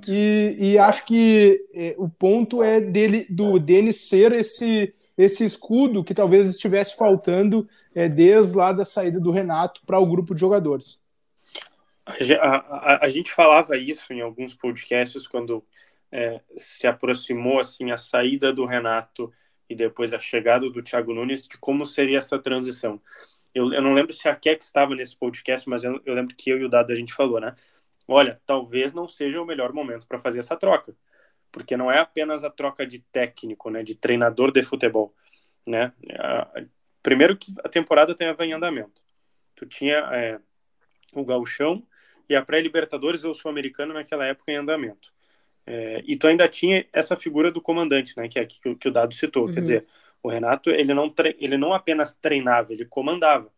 E, 0.08 0.56
e 0.60 0.78
acho 0.78 1.04
que 1.08 1.66
é, 1.74 1.96
o 1.98 2.08
ponto 2.08 2.62
é 2.62 2.80
dele, 2.80 3.26
do 3.28 3.58
Denis 3.58 4.08
ser 4.08 4.34
esse, 4.34 4.94
esse 5.18 5.46
escudo 5.46 6.04
que 6.04 6.14
talvez 6.14 6.50
estivesse 6.50 6.96
faltando 6.96 7.68
é, 7.94 8.10
desde 8.10 8.58
lá 8.58 8.72
da 8.72 8.84
saída 8.84 9.20
do 9.20 9.32
Renato 9.32 9.82
para 9.86 10.00
o 10.00 10.06
grupo 10.06 10.34
de 10.34 10.42
jogadores. 10.42 11.00
A, 12.06 12.56
a, 12.56 13.06
a, 13.06 13.10
gente 13.10 13.32
falava 13.32 13.78
isso 13.78 14.12
em 14.12 14.22
alguns 14.22 14.54
podcasts 14.54 15.26
quando 15.26 15.64
é, 16.12 16.42
se 16.58 16.86
aproximou 16.86 17.60
assim 17.60 17.92
a 17.92 17.98
saída 17.98 18.52
do 18.52 18.66
Renato 18.66 19.32
e 19.70 19.76
depois 19.76 20.14
a 20.14 20.20
chegada 20.20 20.70
do 20.70 20.84
Thiago 20.84 21.14
Nunes 21.14 21.48
de 21.48 21.58
como 21.58 21.86
seria 21.86 22.18
essa 22.18 22.38
transição. 22.38 23.02
Eu, 23.54 23.72
eu 23.72 23.82
não 23.82 23.94
lembro 23.94 24.12
se 24.14 24.28
a 24.28 24.36
Keck 24.36 24.64
estava 24.64 24.96
nesse 24.96 25.16
podcast, 25.16 25.70
mas 25.70 25.84
eu, 25.84 26.02
eu, 26.06 26.14
lembro 26.14 26.36
que 26.36 26.50
eu 26.50 26.58
e 26.58 26.66
o 26.66 26.70
Dado 26.70 26.92
a 26.92 26.96
gente 26.96 27.14
falou, 27.14 27.40
né? 27.40 27.56
Olha, 28.08 28.40
talvez 28.46 28.92
não 28.92 29.08
seja 29.08 29.42
o 29.42 29.46
melhor 29.46 29.72
momento 29.72 30.06
para 30.08 30.20
fazer 30.20 30.40
essa 30.40 30.58
troca, 30.58 30.94
porque 31.54 31.78
não 31.78 31.92
é 31.92 32.00
apenas 32.00 32.44
a 32.44 32.50
troca 32.50 32.86
de 32.86 33.00
técnico, 33.00 33.70
né, 33.70 33.84
de 33.84 33.94
treinador 33.94 34.52
de 34.52 34.64
futebol, 34.64 35.14
né? 35.66 35.94
primeiro 37.02 37.38
que 37.38 37.54
a 37.64 37.70
temporada 37.70 38.12
estava 38.12 38.46
em 38.46 38.54
andamento. 38.54 39.02
Tu 39.56 39.68
tinha 39.68 39.98
é, 40.12 40.40
o 41.14 41.24
Gauchão 41.24 41.80
e 42.28 42.36
a 42.36 42.42
pré-Libertadores 42.42 43.24
ou 43.24 43.36
Sul-Americana 43.36 43.94
naquela 43.94 44.26
época 44.26 44.52
em 44.52 44.56
andamento. 44.56 45.14
É, 45.66 46.04
e 46.06 46.18
tu 46.18 46.28
ainda 46.28 46.48
tinha 46.50 46.86
essa 46.92 47.16
figura 47.16 47.52
do 47.52 47.62
comandante, 47.62 48.18
né, 48.18 48.28
que 48.28 48.40
é 48.40 48.46
que, 48.46 48.76
que 48.76 48.88
o 48.88 48.92
Dado 48.92 49.14
citou. 49.14 49.46
Uhum. 49.46 49.54
Quer 49.54 49.62
dizer, 49.62 49.88
o 50.24 50.30
Renato 50.30 50.72
ele 50.72 50.94
não, 50.94 51.14
ele 51.38 51.58
não 51.58 51.72
apenas 51.72 52.14
treinava, 52.14 52.74
ele 52.74 52.86
comandava. 52.86 53.52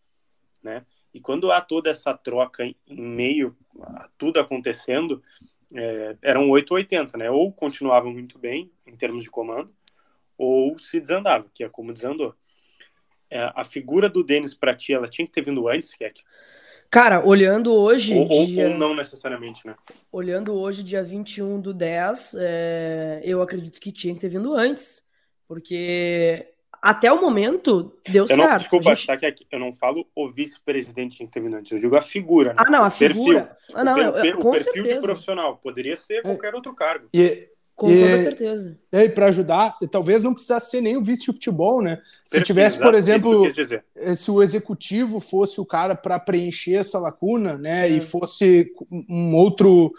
Né? 0.62 0.84
E 1.14 1.22
quando 1.22 1.50
há 1.50 1.62
toda 1.62 1.90
essa 1.90 2.14
troca 2.14 2.66
em 2.66 2.76
meio 2.90 3.56
a 3.80 4.10
tudo 4.18 4.40
acontecendo, 4.40 5.24
é, 5.74 6.16
eram 6.22 6.50
880, 6.50 7.18
né? 7.18 7.30
Ou 7.30 7.52
continuavam 7.52 8.12
muito 8.12 8.38
bem 8.38 8.72
em 8.86 8.96
termos 8.96 9.24
de 9.24 9.30
comando, 9.30 9.74
ou 10.38 10.78
se 10.78 11.00
desandava, 11.00 11.50
que 11.54 11.64
é 11.64 11.70
como 11.70 11.94
desandou. 11.94 12.36
É, 13.30 13.52
a 13.56 13.64
figura 13.64 14.10
do 14.10 14.24
Denis 14.24 14.54
para 14.54 14.74
ti, 14.74 14.94
ela 14.94 15.08
tinha 15.08 15.26
que 15.26 15.34
ter 15.34 15.44
vindo 15.44 15.68
antes, 15.68 15.94
que 15.94 16.04
é 16.04 16.10
que 16.10 16.24
Cara, 16.90 17.26
olhando 17.26 17.74
hoje. 17.74 18.16
Ou, 18.16 18.46
dia... 18.46 18.70
ou, 18.70 18.78
não 18.78 18.96
necessariamente, 18.96 19.66
né? 19.66 19.76
Olhando 20.12 20.54
hoje, 20.54 20.84
dia 20.84 21.04
21 21.04 21.60
do 21.60 21.74
10, 21.74 22.36
é... 22.40 23.22
eu 23.24 23.42
acredito 23.42 23.80
que 23.80 23.92
tinha 23.92 24.14
que 24.14 24.22
ter 24.22 24.30
vindo 24.30 24.54
antes. 24.54 25.04
Porque 25.48 26.55
até 26.86 27.12
o 27.12 27.20
momento 27.20 27.92
deu 28.08 28.26
eu 28.26 28.28
certo. 28.28 28.48
Não, 28.48 28.58
desculpa, 28.58 28.96
gente... 28.96 29.08
tá 29.08 29.14
aqui, 29.14 29.48
eu 29.52 29.60
não 29.60 29.74
falo 29.74 30.06
o 30.16 30.30
vice-presidente 30.30 31.18
tinha 31.18 31.26
que 31.26 31.34
ter 31.34 31.42
vindo 31.42 31.56
antes, 31.56 31.72
eu 31.72 31.80
digo 31.80 31.96
a 31.96 32.02
figura, 32.02 32.54
né? 32.54 32.56
Ah, 32.60 32.70
não, 32.70 32.84
a 32.84 32.92
figura. 32.92 33.46
Perfil. 33.46 33.76
Ah, 33.76 33.84
não, 33.84 33.94
o, 33.94 34.14
per, 34.14 34.26
eu, 34.26 34.40
o 34.40 34.52
perfil 34.52 34.74
certeza. 34.74 34.96
de 34.96 35.00
profissional. 35.00 35.58
Poderia 35.58 35.98
ser 35.98 36.22
qualquer 36.22 36.54
outro 36.54 36.76
cargo. 36.76 37.08
E, 37.12 37.50
com 37.76 37.90
e, 37.90 38.04
toda 38.04 38.18
certeza. 38.20 38.78
E 38.94 39.10
para 39.10 39.26
ajudar, 39.26 39.76
talvez 39.90 40.22
não 40.22 40.34
precisasse 40.34 40.70
ser 40.70 40.82
nem 40.82 40.96
o 40.96 41.02
vice 41.02 41.22
de 41.22 41.34
futebol, 41.34 41.82
né? 41.82 42.00
Se 42.24 42.40
tivesse, 42.44 42.78
por 42.78 42.94
exemplo, 42.94 43.48
eh, 43.96 44.16
se 44.16 44.30
o 44.30 44.44
executivo 44.44 45.20
fosse 45.20 45.60
o 45.60 45.66
cara 45.66 45.96
para 45.96 46.20
preencher 46.20 46.76
essa 46.76 47.00
lacuna, 47.00 47.58
né? 47.58 47.90
É. 47.90 47.94
E 47.94 48.02
fosse 48.02 48.72
um 49.10 49.36
outro, 49.36 49.92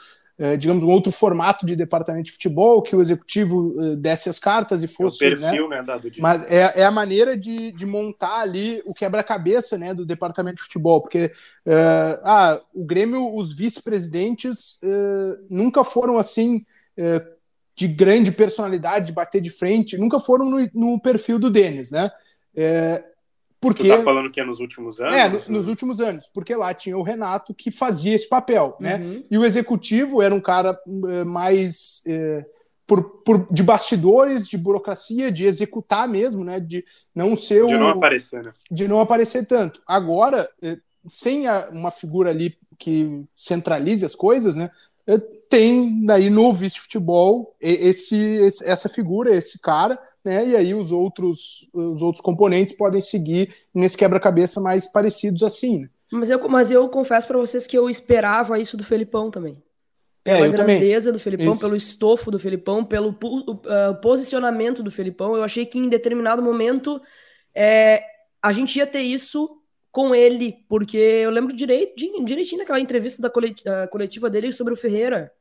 digamos, 0.59 0.85
um 0.85 0.91
outro 0.91 1.11
formato 1.11 1.65
de 1.65 1.75
departamento 1.75 2.27
de 2.27 2.33
futebol, 2.33 2.83
que 2.83 2.95
o 2.95 3.01
executivo 3.01 3.75
eh, 3.79 3.97
desse 3.97 4.29
as 4.29 4.39
cartas 4.39 4.83
e 4.83 4.87
fosse. 4.87 5.25
É 5.25 5.29
o 5.29 5.31
perfil, 5.31 5.69
né? 5.69 5.79
né 5.79 5.83
dado 5.83 6.11
de... 6.11 6.21
Mas 6.21 6.45
é, 6.51 6.81
é 6.81 6.85
a 6.85 6.91
maneira 6.91 7.37
de, 7.37 7.73
de 7.73 7.87
montar 7.87 8.41
ali 8.41 8.83
o 8.85 8.93
quebra-cabeça, 8.93 9.79
né? 9.79 9.95
Do 9.95 10.05
departamento 10.05 10.57
de 10.57 10.65
futebol, 10.65 11.01
porque 11.01 11.33
uh, 11.67 12.21
ah, 12.23 12.61
o 12.75 12.85
Grêmio, 12.85 13.35
os 13.35 13.55
vice-presidentes 13.55 14.79
uh, 14.83 15.47
nunca 15.49 15.83
foram 15.83 16.19
assim. 16.19 16.65
Uh, 16.99 17.37
de 17.79 17.87
grande 17.87 18.33
personalidade, 18.33 19.09
de 19.09 19.13
bater 19.13 19.39
de 19.39 19.51
frente, 19.51 19.99
nunca 19.99 20.19
foram 20.19 20.49
no, 20.49 20.67
no 20.73 20.99
perfil 20.99 21.39
do 21.39 21.51
Denis, 21.51 21.91
né? 21.91 22.11
É, 22.57 23.05
porque... 23.61 23.85
Tu 23.85 23.89
tá 23.89 24.03
falando 24.03 24.31
que 24.31 24.41
é 24.41 24.45
nos 24.45 24.61
últimos 24.61 25.01
anos? 25.01 25.15
É, 25.15 25.29
no, 25.29 25.41
nos 25.49 25.69
últimos 25.69 26.01
anos, 26.01 26.31
porque 26.33 26.55
lá 26.55 26.73
tinha 26.75 26.97
o 26.97 27.03
Renato 27.03 27.55
que 27.55 27.71
fazia 27.71 28.15
esse 28.15 28.29
papel, 28.29 28.77
né? 28.79 28.97
Uhum. 28.97 29.25
E 29.31 29.39
o 29.39 29.45
executivo 29.45 30.23
era 30.23 30.35
um 30.35 30.41
cara 30.41 30.79
é, 31.09 31.25
mais 31.25 32.03
é, 32.07 32.45
por, 32.87 33.03
por, 33.25 33.47
de 33.51 33.63
bastidores, 33.63 34.47
de 34.47 34.57
burocracia, 34.57 35.31
de 35.33 35.47
executar 35.47 36.09
mesmo, 36.09 36.45
né? 36.45 36.61
De 36.61 36.85
não 37.15 37.35
ser 37.35 37.65
o, 37.65 37.67
De 37.67 37.77
não 37.77 37.89
aparecer, 37.89 38.43
né? 38.43 38.53
De 38.71 38.87
não 38.87 39.01
aparecer 39.01 39.47
tanto. 39.47 39.81
Agora, 39.87 40.49
é, 40.63 40.79
sem 41.09 41.47
a, 41.47 41.69
uma 41.71 41.91
figura 41.91 42.31
ali 42.31 42.57
que 42.79 43.25
centralize 43.35 44.05
as 44.05 44.15
coisas, 44.15 44.57
né? 44.57 44.71
tem 45.49 46.05
daí 46.05 46.29
no 46.29 46.53
vice-futebol 46.53 47.55
esse, 47.61 48.17
esse, 48.17 48.69
essa 48.69 48.89
figura, 48.89 49.35
esse 49.35 49.61
cara, 49.61 49.99
né? 50.27 50.47
E 50.49 50.57
aí 50.57 50.75
os 50.75 50.91
outros, 50.91 51.71
os 51.73 52.03
outros 52.03 52.21
componentes 52.21 52.75
podem 52.75 53.01
seguir 53.01 53.55
nesse 53.73 53.97
quebra-cabeça 53.97 54.61
mais 54.61 54.91
parecidos 54.91 55.43
assim. 55.45 55.81
Né? 55.81 55.89
Mas, 56.13 56.29
eu, 56.29 56.49
mas 56.49 56.71
eu 56.71 56.89
confesso 56.89 57.27
para 57.29 57.39
vocês 57.39 57.67
que 57.67 57.79
eu 57.79 57.89
esperava 57.89 58.59
isso 58.59 58.77
do 58.77 58.85
Felipão 58.85 59.31
também. 59.31 59.63
Pela 60.25 60.47
é, 60.47 60.49
grandeza 60.49 61.07
também. 61.07 61.13
do 61.13 61.19
Felipão, 61.21 61.53
isso. 61.53 61.61
pelo 61.61 61.77
estofo 61.77 62.31
do 62.33 62.39
Felipão, 62.39 62.85
pelo 62.85 63.11
uh, 63.11 64.01
posicionamento 64.03 64.83
do 64.83 64.91
Felipão, 64.91 65.37
eu 65.37 65.45
achei 65.45 65.65
que 65.65 65.79
em 65.79 65.89
determinado 65.89 66.43
momento 66.43 67.01
é, 67.55 68.03
a 68.43 68.51
gente 68.51 68.77
ia 68.77 68.87
ter 68.87 69.03
isso 69.03 69.63
com 69.93 70.13
ele, 70.13 70.65
porque 70.69 70.97
eu 70.97 71.31
lembro 71.31 71.55
direito, 71.55 71.95
direitinho 72.25 72.59
daquela 72.59 72.81
entrevista 72.81 73.23
da 73.23 73.87
coletiva 73.87 74.29
dele 74.29 74.53
sobre 74.53 74.75
o 74.75 74.77
Ferreira, 74.77 75.33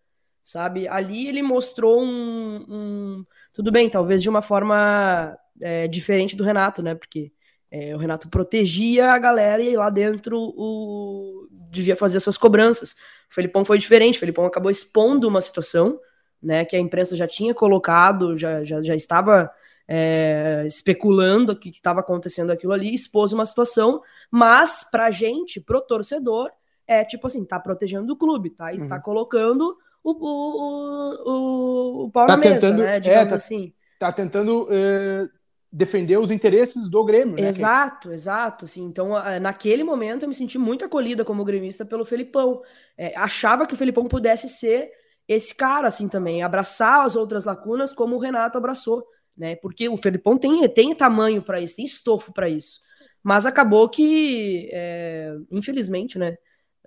sabe? 0.45 0.87
Ali 0.87 1.27
ele 1.27 1.41
mostrou 1.41 1.99
um, 1.99 2.65
um 2.69 3.25
tudo 3.51 3.71
bem, 3.71 3.89
talvez 3.89 4.21
de 4.21 4.29
uma 4.29 4.43
forma 4.43 5.35
é, 5.59 5.87
diferente 5.87 6.35
do 6.35 6.43
Renato, 6.43 6.83
né? 6.83 6.93
Porque 6.93 7.33
É, 7.71 7.95
o 7.95 7.97
Renato 7.97 8.29
protegia 8.29 9.11
a 9.11 9.19
galera 9.19 9.61
e 9.61 9.75
lá 9.75 9.89
dentro 9.89 10.37
o... 10.55 11.47
devia 11.71 11.95
fazer 11.95 12.17
as 12.17 12.23
suas 12.23 12.37
cobranças. 12.37 12.91
O 13.29 13.33
Felipão 13.33 13.65
foi 13.65 13.77
diferente, 13.79 14.17
o 14.17 14.19
Felipão 14.19 14.45
acabou 14.45 14.69
expondo 14.71 15.27
uma 15.27 15.41
situação 15.41 15.99
né, 16.41 16.63
que 16.63 16.75
a 16.75 16.79
imprensa 16.79 17.17
já 17.17 17.27
tinha 17.27 17.53
colocado, 17.53 18.37
já, 18.37 18.63
já, 18.63 18.79
já 18.81 18.95
estava 18.95 19.51
é, 19.87 20.63
especulando 20.65 21.53
o 21.53 21.55
que 21.55 21.69
estava 21.69 22.01
acontecendo 22.01 22.51
aquilo 22.51 22.71
ali, 22.71 22.93
expôs 22.93 23.33
uma 23.33 23.45
situação, 23.45 24.01
mas 24.29 24.87
para 24.89 25.07
a 25.07 25.11
gente, 25.11 25.59
pro 25.59 25.81
torcedor, 25.81 26.51
é 26.87 27.03
tipo 27.03 27.27
assim, 27.27 27.43
tá 27.43 27.59
protegendo 27.59 28.13
o 28.13 28.17
clube, 28.17 28.51
tá? 28.51 28.71
E 28.71 28.77
tá 28.77 28.83
uhum. 28.83 28.89
tá 28.89 29.01
colocando 29.01 29.75
o, 30.05 30.11
o, 30.11 31.31
o, 31.31 32.05
o 32.05 32.11
pau 32.11 32.27
tá 32.27 32.35
na 32.35 32.41
tentando, 32.41 32.77
mesa, 32.77 32.85
né? 32.85 32.97
É, 32.97 32.99
Digamos 32.99 33.25
é, 33.25 33.29
tá, 33.29 33.35
assim. 33.35 33.73
Tá 33.97 34.11
tentando 34.11 34.63
uh, 34.65 35.29
defender 35.71 36.17
os 36.17 36.29
interesses 36.29 36.87
do 36.87 37.03
Grêmio, 37.03 37.35
né? 37.35 37.47
Exato, 37.47 38.11
exato. 38.11 38.65
Assim, 38.65 38.83
então, 38.83 39.13
naquele 39.41 39.83
momento, 39.83 40.23
eu 40.23 40.29
me 40.29 40.35
senti 40.35 40.57
muito 40.57 40.85
acolhida 40.85 41.25
como 41.25 41.43
gremista 41.43 41.83
pelo 41.83 42.05
Felipão. 42.05 42.61
É, 42.95 43.17
achava 43.17 43.65
que 43.65 43.73
o 43.73 43.77
Felipão 43.77 44.05
pudesse 44.05 44.47
ser 44.47 44.91
esse 45.27 45.55
cara, 45.55 45.87
assim, 45.87 46.07
também, 46.07 46.43
abraçar 46.43 47.03
as 47.03 47.15
outras 47.15 47.43
lacunas 47.43 47.91
como 47.91 48.15
o 48.15 48.19
Renato 48.19 48.57
abraçou, 48.57 49.03
né? 49.35 49.55
Porque 49.55 49.89
o 49.89 49.97
Felipão 49.97 50.37
tem, 50.37 50.67
tem 50.69 50.93
tamanho 50.93 51.41
para 51.41 51.59
isso, 51.59 51.77
tem 51.77 51.85
estofo 51.85 52.31
para 52.31 52.47
isso. 52.47 52.79
Mas 53.23 53.45
acabou 53.45 53.89
que, 53.89 54.69
é, 54.71 55.33
infelizmente, 55.51 56.19
né? 56.19 56.37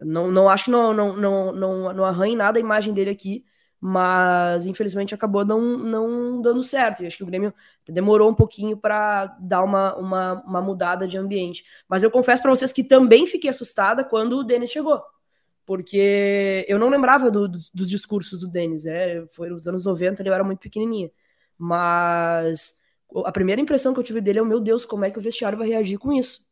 Não, 0.03 0.31
não 0.31 0.49
acho 0.49 0.67
que 0.67 0.71
não, 0.71 0.93
não, 0.93 1.17
não, 1.17 1.53
não, 1.53 1.93
não 1.93 2.05
arranhe 2.05 2.37
nada 2.37 2.59
a 2.59 2.61
imagem 2.61 2.93
dele 2.95 3.11
aqui, 3.11 3.45
mas 3.81 4.67
infelizmente 4.67 5.15
acabou 5.15 5.45
não, 5.45 5.61
não 5.79 6.41
dando 6.41 6.63
certo. 6.63 7.03
E 7.03 7.07
acho 7.07 7.17
que 7.17 7.23
o 7.23 7.27
Grêmio 7.27 7.53
demorou 7.89 8.31
um 8.31 8.35
pouquinho 8.35 8.77
para 8.77 9.27
dar 9.41 9.63
uma, 9.63 9.97
uma, 9.97 10.33
uma 10.45 10.61
mudada 10.61 11.07
de 11.07 11.17
ambiente. 11.19 11.65
Mas 11.89 12.03
eu 12.03 12.11
confesso 12.11 12.43
para 12.43 12.51
vocês 12.51 12.73
que 12.73 12.85
também 12.85 13.27
fiquei 13.27 13.51
assustada 13.51 14.05
quando 14.05 14.39
o 14.39 14.45
Denis 14.45 14.71
chegou, 14.71 15.03
porque 15.67 16.65
eu 16.69 16.79
não 16.79 16.89
lembrava 16.89 17.31
do, 17.31 17.49
do, 17.49 17.59
dos 17.75 17.89
discursos 17.89 18.41
do 18.41 18.49
Denis. 18.49 18.87
É, 18.87 19.27
foi 19.29 19.51
nos 19.51 19.69
anos 19.69 19.85
90, 19.85 20.23
ele 20.23 20.31
era 20.31 20.45
muito 20.45 20.61
pequenininha. 20.61 21.11
Mas 21.57 22.81
a 23.25 23.33
primeira 23.33 23.61
impressão 23.61 23.93
que 23.93 24.01
eu 24.01 24.05
tive 24.05 24.21
dele 24.21 24.39
é: 24.39 24.43
meu 24.43 24.61
Deus, 24.61 24.85
como 24.85 25.05
é 25.05 25.11
que 25.11 25.19
o 25.19 25.23
vestiário 25.23 25.59
vai 25.59 25.69
reagir 25.69 25.99
com 25.99 26.13
isso? 26.13 26.47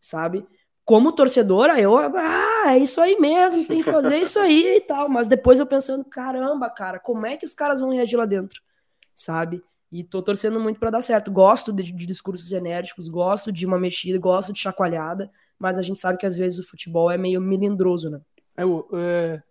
Sabe? 0.00 0.46
Como 0.88 1.12
torcedora, 1.12 1.78
eu, 1.78 1.98
ah, 1.98 2.72
é 2.72 2.78
isso 2.78 2.98
aí 2.98 3.20
mesmo, 3.20 3.62
tem 3.62 3.82
que 3.82 3.92
fazer 3.92 4.16
isso 4.16 4.38
aí 4.38 4.76
e 4.78 4.80
tal. 4.80 5.06
Mas 5.06 5.26
depois 5.26 5.60
eu 5.60 5.66
pensando, 5.66 6.02
caramba, 6.02 6.70
cara, 6.70 6.98
como 6.98 7.26
é 7.26 7.36
que 7.36 7.44
os 7.44 7.52
caras 7.52 7.78
vão 7.78 7.90
reagir 7.90 8.16
lá 8.16 8.24
dentro, 8.24 8.62
sabe? 9.14 9.62
E 9.92 10.02
tô 10.02 10.22
torcendo 10.22 10.58
muito 10.58 10.80
para 10.80 10.88
dar 10.88 11.02
certo. 11.02 11.30
Gosto 11.30 11.74
de, 11.74 11.92
de, 11.92 12.06
discursos 12.06 12.50
enérgicos, 12.52 13.06
gosto 13.06 13.52
de 13.52 13.66
uma 13.66 13.78
mexida, 13.78 14.18
gosto 14.18 14.50
de 14.50 14.60
chacoalhada, 14.60 15.30
mas 15.58 15.78
a 15.78 15.82
gente 15.82 15.98
sabe 15.98 16.16
que 16.16 16.24
às 16.24 16.38
vezes 16.38 16.58
o 16.58 16.66
futebol 16.66 17.10
é 17.10 17.18
meio 17.18 17.38
melindroso, 17.38 18.08
né? 18.08 18.22
É, 18.56 18.62
é, 18.94 19.42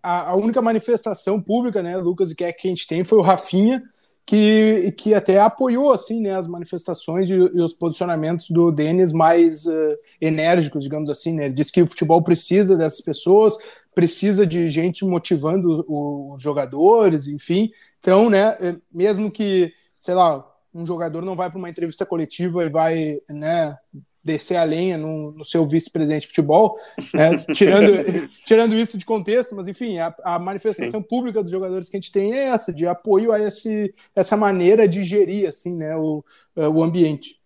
a, 0.00 0.30
a, 0.30 0.36
única 0.36 0.62
manifestação 0.62 1.42
pública, 1.42 1.82
né, 1.82 1.96
Lucas, 1.96 2.32
que, 2.32 2.44
é 2.44 2.52
que 2.52 2.68
a 2.68 2.70
gente 2.70 2.86
tem 2.86 3.02
foi 3.02 3.18
o 3.18 3.22
Rafinha, 3.22 3.82
que, 4.28 4.92
que 4.92 5.14
até 5.14 5.40
apoiou 5.40 5.90
assim, 5.90 6.20
né, 6.20 6.36
as 6.36 6.46
manifestações 6.46 7.30
e, 7.30 7.32
e 7.32 7.62
os 7.62 7.72
posicionamentos 7.72 8.50
do 8.50 8.70
Denis 8.70 9.10
mais 9.10 9.64
uh, 9.64 9.96
enérgicos, 10.20 10.84
digamos 10.84 11.08
assim. 11.08 11.32
Né? 11.32 11.46
Ele 11.46 11.54
disse 11.54 11.72
que 11.72 11.80
o 11.80 11.88
futebol 11.88 12.22
precisa 12.22 12.76
dessas 12.76 13.00
pessoas, 13.00 13.56
precisa 13.94 14.46
de 14.46 14.68
gente 14.68 15.02
motivando 15.02 15.82
os 15.88 16.42
jogadores, 16.42 17.26
enfim. 17.26 17.70
Então, 18.00 18.28
né, 18.28 18.54
eh, 18.60 18.76
mesmo 18.92 19.30
que, 19.30 19.72
sei 19.96 20.14
lá, 20.14 20.46
um 20.74 20.84
jogador 20.84 21.24
não 21.24 21.34
vai 21.34 21.48
para 21.48 21.58
uma 21.58 21.70
entrevista 21.70 22.04
coletiva 22.04 22.66
e 22.66 22.68
vai 22.68 23.18
né, 23.30 23.74
descer 24.22 24.56
a 24.56 24.64
lenha 24.64 24.98
no, 24.98 25.32
no 25.32 25.44
seu 25.44 25.66
vice-presidente 25.66 26.22
de 26.22 26.28
futebol, 26.28 26.76
né? 27.14 27.36
tirando, 27.54 28.28
tirando 28.44 28.74
isso 28.74 28.98
de 28.98 29.04
contexto, 29.04 29.54
mas 29.54 29.68
enfim, 29.68 29.98
a, 29.98 30.14
a 30.24 30.38
manifestação 30.38 31.00
Sim. 31.00 31.06
pública 31.06 31.42
dos 31.42 31.50
jogadores 31.50 31.88
que 31.88 31.96
a 31.96 32.00
gente 32.00 32.12
tem 32.12 32.34
é 32.34 32.48
essa, 32.48 32.72
de 32.72 32.86
apoio 32.86 33.32
a 33.32 33.40
esse, 33.40 33.94
essa 34.14 34.36
maneira 34.36 34.86
de 34.86 35.02
gerir 35.02 35.48
assim, 35.48 35.74
né, 35.74 35.96
o, 35.96 36.24
é, 36.56 36.68
o 36.68 36.82
ambiente. 36.82 37.38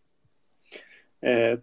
É, 1.24 1.56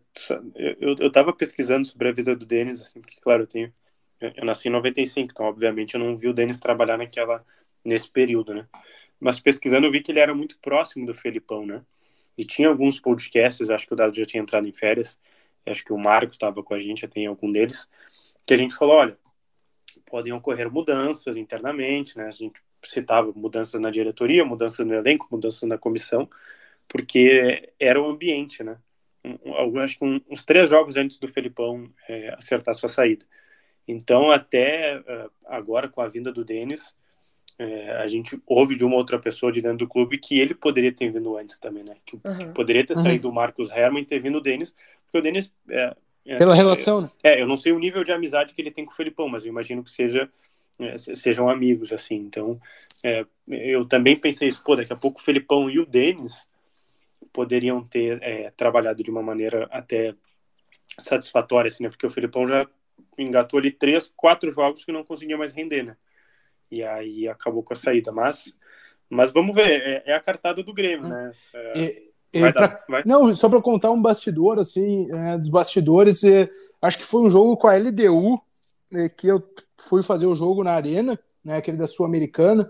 eu 0.79 0.93
estava 1.07 1.33
pesquisando 1.33 1.85
sobre 1.85 2.07
a 2.07 2.13
vida 2.13 2.33
do 2.33 2.45
Denis, 2.45 2.81
assim, 2.81 3.01
porque, 3.01 3.19
claro, 3.19 3.43
eu 3.43 3.47
tenho. 3.47 3.73
Eu 4.21 4.45
nasci 4.45 4.67
em 4.69 4.71
95, 4.71 5.31
então, 5.31 5.45
obviamente, 5.45 5.95
eu 5.95 5.99
não 5.99 6.15
vi 6.15 6.27
o 6.27 6.33
Denis 6.33 6.57
trabalhar 6.57 6.97
naquela, 6.97 7.45
nesse 7.83 8.09
período, 8.09 8.53
né? 8.53 8.67
Mas 9.19 9.39
pesquisando, 9.39 9.85
eu 9.85 9.91
vi 9.91 10.01
que 10.01 10.11
ele 10.11 10.19
era 10.19 10.33
muito 10.33 10.57
próximo 10.59 11.05
do 11.05 11.13
Felipão, 11.13 11.65
né? 11.65 11.81
E 12.39 12.45
tinha 12.45 12.69
alguns 12.69 12.97
podcasts, 13.01 13.69
acho 13.69 13.85
que 13.85 13.91
o 13.91 13.97
Dado 13.97 14.15
já 14.15 14.25
tinha 14.25 14.41
entrado 14.41 14.65
em 14.65 14.71
férias, 14.71 15.19
acho 15.65 15.83
que 15.83 15.91
o 15.91 15.97
Marco 15.97 16.31
estava 16.31 16.63
com 16.63 16.73
a 16.73 16.79
gente, 16.79 17.01
já 17.01 17.07
tem 17.09 17.27
algum 17.27 17.51
deles, 17.51 17.89
que 18.45 18.53
a 18.53 18.57
gente 18.57 18.73
falou, 18.73 18.95
olha, 18.95 19.17
podem 20.05 20.31
ocorrer 20.31 20.71
mudanças 20.71 21.35
internamente, 21.35 22.17
né? 22.17 22.27
A 22.27 22.31
gente 22.31 22.61
citava 22.81 23.33
mudanças 23.35 23.81
na 23.81 23.91
diretoria, 23.91 24.45
mudanças 24.45 24.87
no 24.87 24.93
elenco, 24.93 25.27
mudanças 25.29 25.67
na 25.67 25.77
comissão, 25.77 26.29
porque 26.87 27.73
era 27.77 28.01
o 28.01 28.05
ambiente, 28.05 28.63
né? 28.63 28.77
Um, 29.21 29.77
acho 29.79 29.99
que 29.99 30.05
um, 30.05 30.21
uns 30.29 30.45
três 30.45 30.69
jogos 30.69 30.95
antes 30.95 31.19
do 31.19 31.27
Felipão 31.27 31.85
é, 32.07 32.33
acertar 32.35 32.73
sua 32.73 32.87
saída. 32.87 33.25
Então, 33.85 34.31
até 34.31 34.97
uh, 34.97 35.29
agora, 35.45 35.89
com 35.89 35.99
a 35.99 36.07
vinda 36.07 36.31
do 36.31 36.45
Denis, 36.45 36.95
é, 37.59 37.91
a 37.97 38.07
gente 38.07 38.41
ouve 38.47 38.73
de 38.73 38.85
uma 38.85 38.95
outra 38.95 39.19
pessoa 39.19 39.51
de 39.51 39.61
dentro 39.61 39.79
do 39.79 39.87
clube 39.87 40.17
que 40.17 40.39
ele 40.39 40.55
poderia 40.55 40.93
ter 40.93 41.11
vindo 41.11 41.35
antes 41.35 41.59
também, 41.59 41.83
né? 41.83 41.97
Que, 42.05 42.15
uhum. 42.15 42.37
que 42.37 42.45
poderia 42.47 42.85
ter 42.85 42.95
uhum. 42.95 43.03
saído 43.03 43.29
o 43.29 43.33
Marcos 43.33 43.69
Herman 43.69 44.01
e 44.01 44.05
ter 44.05 44.17
vindo 44.19 44.37
o 44.37 44.41
Denis, 44.41 44.73
porque 45.03 45.17
o 45.17 45.21
Denis. 45.21 45.51
É, 45.69 45.93
é, 46.25 46.37
Pela 46.37 46.55
relação, 46.55 47.01
né? 47.01 47.09
É, 47.21 47.41
eu 47.41 47.45
não 47.45 47.57
sei 47.57 47.73
o 47.73 47.79
nível 47.79 48.01
de 48.05 48.13
amizade 48.13 48.53
que 48.53 48.61
ele 48.61 48.71
tem 48.71 48.85
com 48.85 48.93
o 48.93 48.95
Felipão, 48.95 49.27
mas 49.27 49.43
eu 49.43 49.49
imagino 49.49 49.83
que 49.83 49.91
seja, 49.91 50.29
é, 50.79 50.97
sejam 50.97 51.49
amigos, 51.49 51.91
assim. 51.91 52.15
Então, 52.15 52.57
é, 53.03 53.25
eu 53.49 53.85
também 53.85 54.15
pensei 54.15 54.47
isso, 54.47 54.63
pô, 54.63 54.77
daqui 54.77 54.93
a 54.93 54.97
pouco 54.97 55.19
o 55.19 55.23
Felipão 55.23 55.69
e 55.69 55.79
o 55.79 55.85
Denis 55.85 56.47
poderiam 57.33 57.83
ter 57.83 58.23
é, 58.23 58.51
trabalhado 58.51 59.03
de 59.03 59.11
uma 59.11 59.21
maneira 59.21 59.67
até 59.69 60.15
satisfatória, 60.97 61.67
assim, 61.67 61.83
né? 61.83 61.89
Porque 61.89 62.07
o 62.07 62.09
Felipão 62.09 62.47
já 62.47 62.65
engatou 63.17 63.59
ali 63.59 63.69
três, 63.69 64.09
quatro 64.15 64.49
jogos 64.49 64.85
que 64.85 64.93
não 64.93 65.03
conseguia 65.03 65.37
mais 65.37 65.51
render, 65.51 65.83
né? 65.83 65.97
E 66.71 66.83
aí 66.83 67.27
acabou 67.27 67.63
com 67.63 67.73
a 67.73 67.75
saída. 67.75 68.11
Mas, 68.11 68.57
mas 69.09 69.31
vamos 69.31 69.55
ver, 69.55 69.81
é, 69.81 70.03
é 70.11 70.13
a 70.15 70.19
cartada 70.19 70.63
do 70.63 70.73
Grêmio, 70.73 71.07
né? 71.07 71.31
É, 71.53 72.09
e 72.31 72.39
pra, 72.39 72.51
dar, 72.51 72.85
não, 73.05 73.33
só 73.35 73.49
para 73.49 73.61
contar 73.61 73.91
um 73.91 74.01
bastidor, 74.01 74.59
assim, 74.59 75.11
é, 75.11 75.37
dos 75.37 75.49
bastidores, 75.49 76.23
é, 76.23 76.49
acho 76.81 76.99
que 76.99 77.05
foi 77.05 77.23
um 77.23 77.29
jogo 77.29 77.57
com 77.57 77.67
a 77.67 77.75
LDU, 77.75 78.39
é, 78.93 79.09
que 79.09 79.27
eu 79.27 79.43
fui 79.77 80.03
fazer 80.03 80.27
o 80.27 80.35
jogo 80.35 80.63
na 80.63 80.73
Arena, 80.73 81.19
né, 81.43 81.57
aquele 81.57 81.77
da 81.77 81.87
Sul-Americana, 81.87 82.69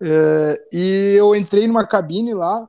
é, 0.00 0.66
e 0.72 1.14
eu 1.16 1.34
entrei 1.34 1.66
numa 1.66 1.86
cabine 1.86 2.34
lá, 2.34 2.68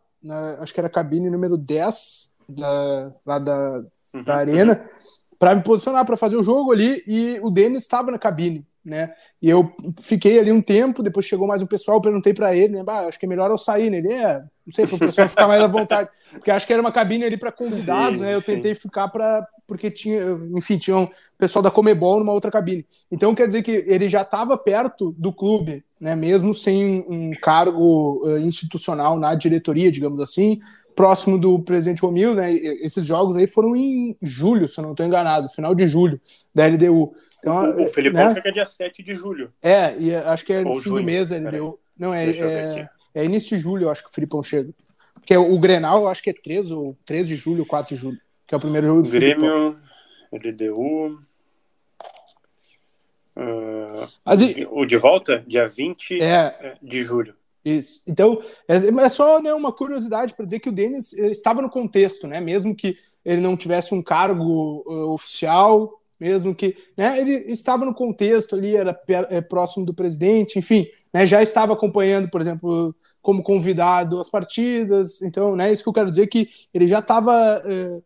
acho 0.60 0.74
que 0.74 0.80
era 0.80 0.88
a 0.88 0.92
cabine 0.92 1.30
número 1.30 1.58
10 1.58 2.34
da, 2.48 3.14
lá 3.26 3.40
da, 3.40 3.84
uhum, 4.14 4.24
da 4.24 4.36
Arena, 4.36 4.90
para 5.38 5.56
me 5.56 5.62
posicionar 5.62 6.06
para 6.06 6.18
fazer 6.18 6.38
o 6.38 6.44
jogo 6.44 6.72
ali, 6.72 7.04
e 7.06 7.38
o 7.42 7.50
Denis 7.50 7.84
estava 7.84 8.12
na 8.12 8.20
cabine 8.20 8.66
né? 8.84 9.14
E 9.42 9.50
eu 9.50 9.72
fiquei 10.02 10.40
ali 10.40 10.52
um 10.52 10.62
tempo, 10.62 11.04
depois 11.04 11.26
chegou 11.26 11.48
mais 11.48 11.62
um 11.62 11.68
pessoal, 11.68 12.02
perguntei 12.02 12.34
para 12.34 12.56
ele, 12.56 12.82
né? 12.82 12.84
Acho 13.08 13.20
que 13.20 13.26
é 13.26 13.30
melhor 13.30 13.52
eu 13.52 13.58
sair, 13.58 13.90
né? 13.90 13.98
Ele 13.98 14.14
é, 14.14 14.40
não 14.66 14.74
sei, 14.74 14.88
para 14.88 14.96
o 14.96 15.00
pessoal 15.00 15.30
ficar 15.30 15.48
mais 15.48 15.62
à 15.62 15.68
vontade, 15.68 16.10
porque 16.32 16.52
acho 16.52 16.66
que 16.66 16.74
era 16.74 16.82
uma 16.82 16.92
cabine 16.92 17.26
ali 17.26 17.38
para 17.38 17.52
convidados, 17.52 18.20
sim, 18.20 18.26
né? 18.26 18.34
Eu 18.34 18.42
sim. 18.42 18.56
tentei 18.56 18.76
ficar 18.76 19.08
para 19.08 19.48
porque 19.70 19.92
tinha, 19.92 20.20
enfim, 20.58 20.80
tinha 20.80 20.98
um 20.98 21.08
pessoal 21.38 21.62
da 21.62 21.70
Comebol 21.70 22.18
numa 22.18 22.34
outra 22.34 22.50
cabine. 22.50 22.84
Então 23.12 23.36
quer 23.36 23.46
dizer 23.46 23.62
que 23.62 23.84
ele 23.86 24.10
já 24.10 24.24
estava 24.24 24.58
perto 24.58 25.14
do 25.16 25.32
clube, 25.32 25.84
né? 26.02 26.16
Mesmo 26.16 26.56
sem 26.56 27.06
um 27.08 27.32
cargo 27.40 28.26
uh, 28.26 28.40
institucional 28.40 29.20
na 29.20 29.36
diretoria, 29.36 29.92
digamos 29.92 30.20
assim, 30.20 30.60
próximo 31.00 31.38
do 31.38 31.58
presidente 31.62 32.02
Romil, 32.02 32.36
né? 32.36 32.52
Esses 32.52 33.06
jogos 33.06 33.38
aí 33.38 33.48
foram 33.48 33.74
em 33.74 34.18
julho, 34.22 34.68
se 34.68 34.82
eu 34.82 34.84
não 34.84 34.92
estou 34.92 35.06
enganado, 35.06 35.48
final 35.48 35.74
de 35.74 35.88
julho 35.88 36.20
da 36.54 36.68
LDU. 36.68 37.14
Então, 37.38 37.72
o, 37.72 37.84
o 37.84 37.88
Felipão 37.88 38.28
né? 38.28 38.34
chega 38.34 38.52
dia 38.52 38.66
7 38.66 39.02
de 39.02 39.16
julho. 39.16 39.50
É, 39.62 39.96
e 39.98 40.14
acho 40.14 40.46
que 40.46 40.52
é 40.52 40.62
no 40.62 40.78
fim 40.82 40.90
do 40.90 41.02
mês 41.02 41.32
ele 41.32 41.50
deu. 41.50 41.80
Não, 41.98 42.14
é, 42.14 42.30
é, 42.30 42.90
é, 43.16 43.24
início 43.24 43.56
de 43.56 43.64
julho, 43.64 43.84
eu 43.84 43.90
acho 43.90 44.04
que 44.04 44.10
o 44.10 44.14
Felipão 44.14 44.44
chega. 44.44 44.74
Porque 45.14 45.38
o, 45.38 45.58
Grenal, 45.58 46.02
eu 46.02 46.10
acho 46.10 46.22
que 46.22 46.32
é 46.32 46.34
13, 46.34 46.74
ou 46.74 46.98
13 47.06 47.34
de 47.34 47.42
julho, 47.42 47.66
4 47.66 47.96
de 47.96 48.02
julho, 48.02 48.20
que 48.46 48.54
é 48.54 48.58
o 48.58 48.60
primeiro 48.62 48.88
jogo 48.88 49.02
do 49.04 49.10
Grêmio, 49.10 49.78
LDU. 50.34 51.18
Uh, 53.38 54.06
Mas, 54.26 54.42
o 54.70 54.86
de 54.86 54.98
volta, 54.98 55.42
dia 55.48 55.66
20 55.66 56.22
é, 56.22 56.76
de 56.82 57.04
julho. 57.04 57.39
Isso. 57.64 58.02
Então, 58.08 58.42
é, 58.68 58.76
é 58.76 59.10
só 59.10 59.42
né, 59.42 59.54
uma 59.54 59.72
curiosidade 59.72 60.34
para 60.34 60.46
dizer 60.46 60.60
que 60.60 60.70
o 60.70 60.72
Denis 60.72 61.14
eh, 61.14 61.28
estava 61.28 61.62
no 61.62 61.70
contexto, 61.70 62.28
né? 62.28 62.40
Mesmo 62.40 62.76
que 62.76 62.98
ele 63.24 63.42
não 63.42 63.58
tivesse 63.58 63.94
um 63.94 64.02
cargo 64.02 64.84
uh, 64.88 65.12
oficial, 65.12 66.00
mesmo 66.20 66.54
que 66.54 66.76
né, 66.98 67.20
ele 67.20 67.52
estava 67.52 67.86
no 67.86 67.94
contexto 67.94 68.56
ali, 68.56 68.76
era 68.76 69.00
é, 69.30 69.42
próximo 69.42 69.86
do 69.86 69.94
presidente, 69.94 70.60
enfim, 70.60 70.88
né, 71.14 71.26
já 71.26 71.42
estava 71.42 71.74
acompanhando, 71.74 72.30
por 72.30 72.42
exemplo, 72.42 72.94
como 73.22 73.44
convidado 73.44 74.20
as 74.20 74.30
partidas, 74.30 75.22
então, 75.22 75.56
né, 75.56 75.72
isso 75.72 75.84
que 75.84 75.90
eu 75.90 75.94
quero 75.94 76.10
dizer 76.10 76.28
que 76.28 76.50
ele 76.74 76.88
já 76.88 77.00
estava 77.00 77.62
é, 77.66 78.02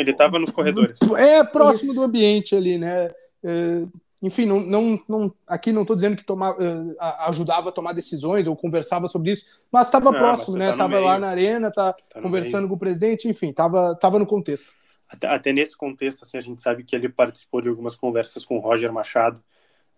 Ele 0.00 0.10
estava 0.10 0.38
nos 0.38 0.50
corredores. 0.50 0.98
É, 1.16 1.44
próximo 1.44 1.92
Isso. 1.92 2.00
do 2.00 2.04
ambiente 2.04 2.56
ali, 2.56 2.78
né? 2.78 3.10
É, 3.44 3.82
enfim, 4.22 4.46
não, 4.46 4.60
não, 4.60 5.00
não, 5.08 5.34
aqui 5.46 5.72
não 5.72 5.82
estou 5.82 5.96
dizendo 5.96 6.16
que 6.16 6.24
uh, 6.30 6.96
ajudava 7.26 7.70
a 7.70 7.72
tomar 7.72 7.92
decisões 7.92 8.46
ou 8.46 8.54
conversava 8.54 9.08
sobre 9.08 9.32
isso, 9.32 9.46
mas 9.70 9.88
estava 9.88 10.12
próximo, 10.12 10.56
né? 10.56 10.70
Estava 10.70 10.94
tá 10.94 11.00
lá 11.00 11.18
na 11.18 11.28
arena, 11.28 11.72
tá, 11.72 11.92
tá 11.92 12.22
conversando 12.22 12.68
com 12.68 12.74
o 12.74 12.78
presidente, 12.78 13.28
enfim, 13.28 13.50
estava 13.50 13.96
tava 13.96 14.20
no 14.20 14.26
contexto. 14.26 14.70
Até, 15.08 15.26
até, 15.26 15.52
nesse 15.52 15.76
contexto, 15.76 16.22
assim, 16.22 16.38
a 16.38 16.40
gente 16.40 16.62
sabe 16.62 16.84
que 16.84 16.94
ele 16.94 17.08
participou 17.08 17.60
de 17.60 17.68
algumas 17.68 17.96
conversas 17.96 18.44
com 18.44 18.56
o 18.56 18.60
Roger 18.60 18.92
Machado 18.92 19.42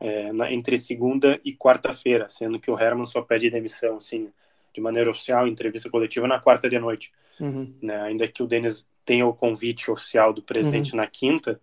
é, 0.01 0.33
na, 0.33 0.51
entre 0.51 0.79
segunda 0.79 1.39
e 1.45 1.55
quarta-feira, 1.55 2.29
sendo 2.29 2.59
que 2.59 2.71
o 2.71 2.79
Herman 2.79 3.07
só 3.07 3.21
pede 3.21 3.51
demissão, 3.51 3.99
assim, 3.99 4.33
de 4.73 4.81
maneira 4.81 5.11
oficial, 5.11 5.47
em 5.47 5.53
entrevista 5.53 5.91
coletiva, 5.91 6.27
na 6.27 6.41
quarta 6.41 6.69
de 6.69 6.79
noite. 6.79 7.13
Uhum. 7.39 7.73
Né? 7.83 8.01
Ainda 8.03 8.27
que 8.27 8.43
o 8.43 8.47
Denis 8.47 8.87
tenha 9.05 9.27
o 9.27 9.35
convite 9.35 9.91
oficial 9.91 10.33
do 10.33 10.43
presidente 10.43 10.93
uhum. 10.93 10.97
na 10.97 11.07
quinta, 11.07 11.61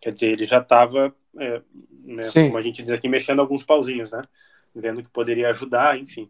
quer 0.00 0.12
dizer, 0.12 0.32
ele 0.32 0.44
já 0.44 0.58
estava 0.58 1.14
é, 1.38 1.62
né, 2.04 2.22
como 2.34 2.58
a 2.58 2.62
gente 2.62 2.82
diz 2.82 2.92
aqui, 2.92 3.08
mexendo 3.08 3.40
alguns 3.40 3.62
pauzinhos, 3.62 4.10
né? 4.10 4.22
Vendo 4.74 5.02
que 5.02 5.10
poderia 5.10 5.50
ajudar, 5.50 5.98
enfim. 5.98 6.28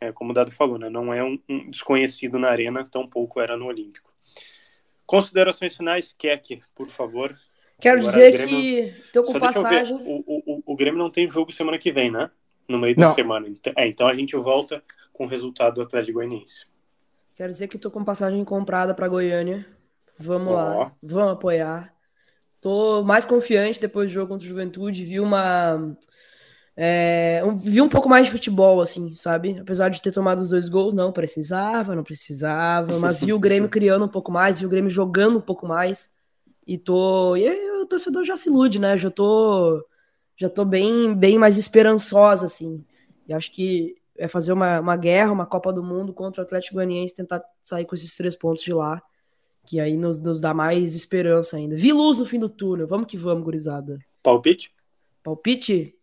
É, 0.00 0.12
como 0.12 0.30
o 0.30 0.34
Dado 0.34 0.50
falou, 0.50 0.78
né? 0.78 0.88
Não 0.88 1.12
é 1.12 1.24
um, 1.24 1.38
um 1.48 1.70
desconhecido 1.70 2.38
na 2.38 2.48
arena, 2.48 2.84
tampouco 2.84 3.40
era 3.40 3.56
no 3.56 3.66
Olímpico. 3.66 4.12
Considerações 5.06 5.76
finais, 5.76 6.14
Keck, 6.16 6.62
por 6.74 6.88
favor. 6.88 7.36
Quero 7.80 8.00
Agora, 8.00 8.12
dizer 8.12 8.32
Grêmio... 8.32 8.92
que 8.92 9.12
tô 9.12 9.22
com 9.22 9.38
passagem. 9.38 9.94
O, 9.94 10.24
o, 10.26 10.62
o, 10.66 10.76
Grêmio 10.76 10.98
não 10.98 11.10
tem 11.10 11.28
jogo 11.28 11.52
semana 11.52 11.78
que 11.78 11.92
vem, 11.92 12.10
né? 12.10 12.30
No 12.68 12.78
meio 12.78 12.94
não. 12.98 13.08
da 13.08 13.14
semana. 13.14 13.48
Então, 13.48 13.72
é, 13.76 13.86
então 13.86 14.08
a 14.08 14.14
gente 14.14 14.34
volta 14.36 14.82
com 15.12 15.24
o 15.24 15.28
resultado 15.28 15.76
do 15.76 15.82
Atlético 15.82 16.14
Goianiense. 16.14 16.66
Quero 17.36 17.52
dizer 17.52 17.68
que 17.68 17.78
tô 17.78 17.90
com 17.90 18.04
passagem 18.04 18.42
comprada 18.44 18.94
para 18.94 19.08
Goiânia. 19.08 19.66
Vamos 20.18 20.52
oh. 20.52 20.56
lá, 20.56 20.92
vamos 21.02 21.32
apoiar. 21.32 21.94
Tô 22.60 23.02
mais 23.02 23.24
confiante 23.24 23.80
depois 23.80 24.10
do 24.10 24.14
jogo 24.14 24.28
contra 24.28 24.44
o 24.44 24.48
Juventude, 24.48 25.04
vi 25.04 25.20
uma. 25.20 25.96
É, 26.76 27.42
um, 27.44 27.56
vi 27.56 27.80
um 27.80 27.88
pouco 27.88 28.08
mais 28.08 28.26
de 28.26 28.32
futebol, 28.32 28.80
assim, 28.80 29.14
sabe? 29.16 29.58
Apesar 29.58 29.88
de 29.88 30.02
ter 30.02 30.12
tomado 30.12 30.40
os 30.40 30.50
dois 30.50 30.68
gols, 30.68 30.92
não 30.92 31.10
precisava, 31.12 31.94
não 31.94 32.04
precisava, 32.04 32.98
mas 33.00 33.20
vi 33.20 33.32
o 33.32 33.38
Grêmio 33.38 33.68
criando 33.68 34.04
um 34.04 34.08
pouco 34.08 34.30
mais, 34.30 34.58
vi 34.58 34.66
o 34.66 34.68
Grêmio 34.68 34.90
jogando 34.90 35.38
um 35.38 35.42
pouco 35.42 35.66
mais. 35.66 36.14
E 36.66 36.76
tô. 36.78 37.36
E 37.36 37.46
aí, 37.46 37.70
o 37.82 37.86
torcedor 37.86 38.24
já 38.24 38.36
se 38.36 38.48
ilude, 38.48 38.80
né? 38.80 38.96
Já 38.96 39.10
tô. 39.10 39.84
Já 40.36 40.50
tô 40.50 40.64
bem, 40.64 41.14
bem 41.14 41.38
mais 41.38 41.56
esperançosa, 41.56 42.46
assim. 42.46 42.84
E 43.28 43.32
acho 43.32 43.50
que 43.52 43.96
é 44.18 44.28
fazer 44.28 44.52
uma, 44.52 44.80
uma 44.80 44.96
guerra, 44.96 45.32
uma 45.32 45.46
Copa 45.46 45.72
do 45.72 45.82
Mundo 45.82 46.12
contra 46.12 46.42
o 46.42 46.44
Atlético 46.44 46.74
Goianiense, 46.74 47.14
tentar 47.14 47.42
sair 47.62 47.84
com 47.86 47.94
esses 47.94 48.14
três 48.16 48.36
pontos 48.36 48.62
de 48.62 48.72
lá 48.72 49.02
que 49.66 49.80
aí 49.80 49.96
nos, 49.96 50.20
nos 50.20 50.40
dá 50.40 50.54
mais 50.54 50.94
esperança 50.94 51.56
ainda. 51.56 51.76
Vi 51.76 51.92
luz 51.92 52.18
no 52.18 52.26
fim 52.26 52.38
do 52.38 52.48
túnel. 52.48 52.86
Vamos 52.86 53.06
que 53.06 53.16
vamos, 53.16 53.44
gurizada. 53.44 53.98
Palpite? 54.22 54.72
Palpite? 55.22 55.94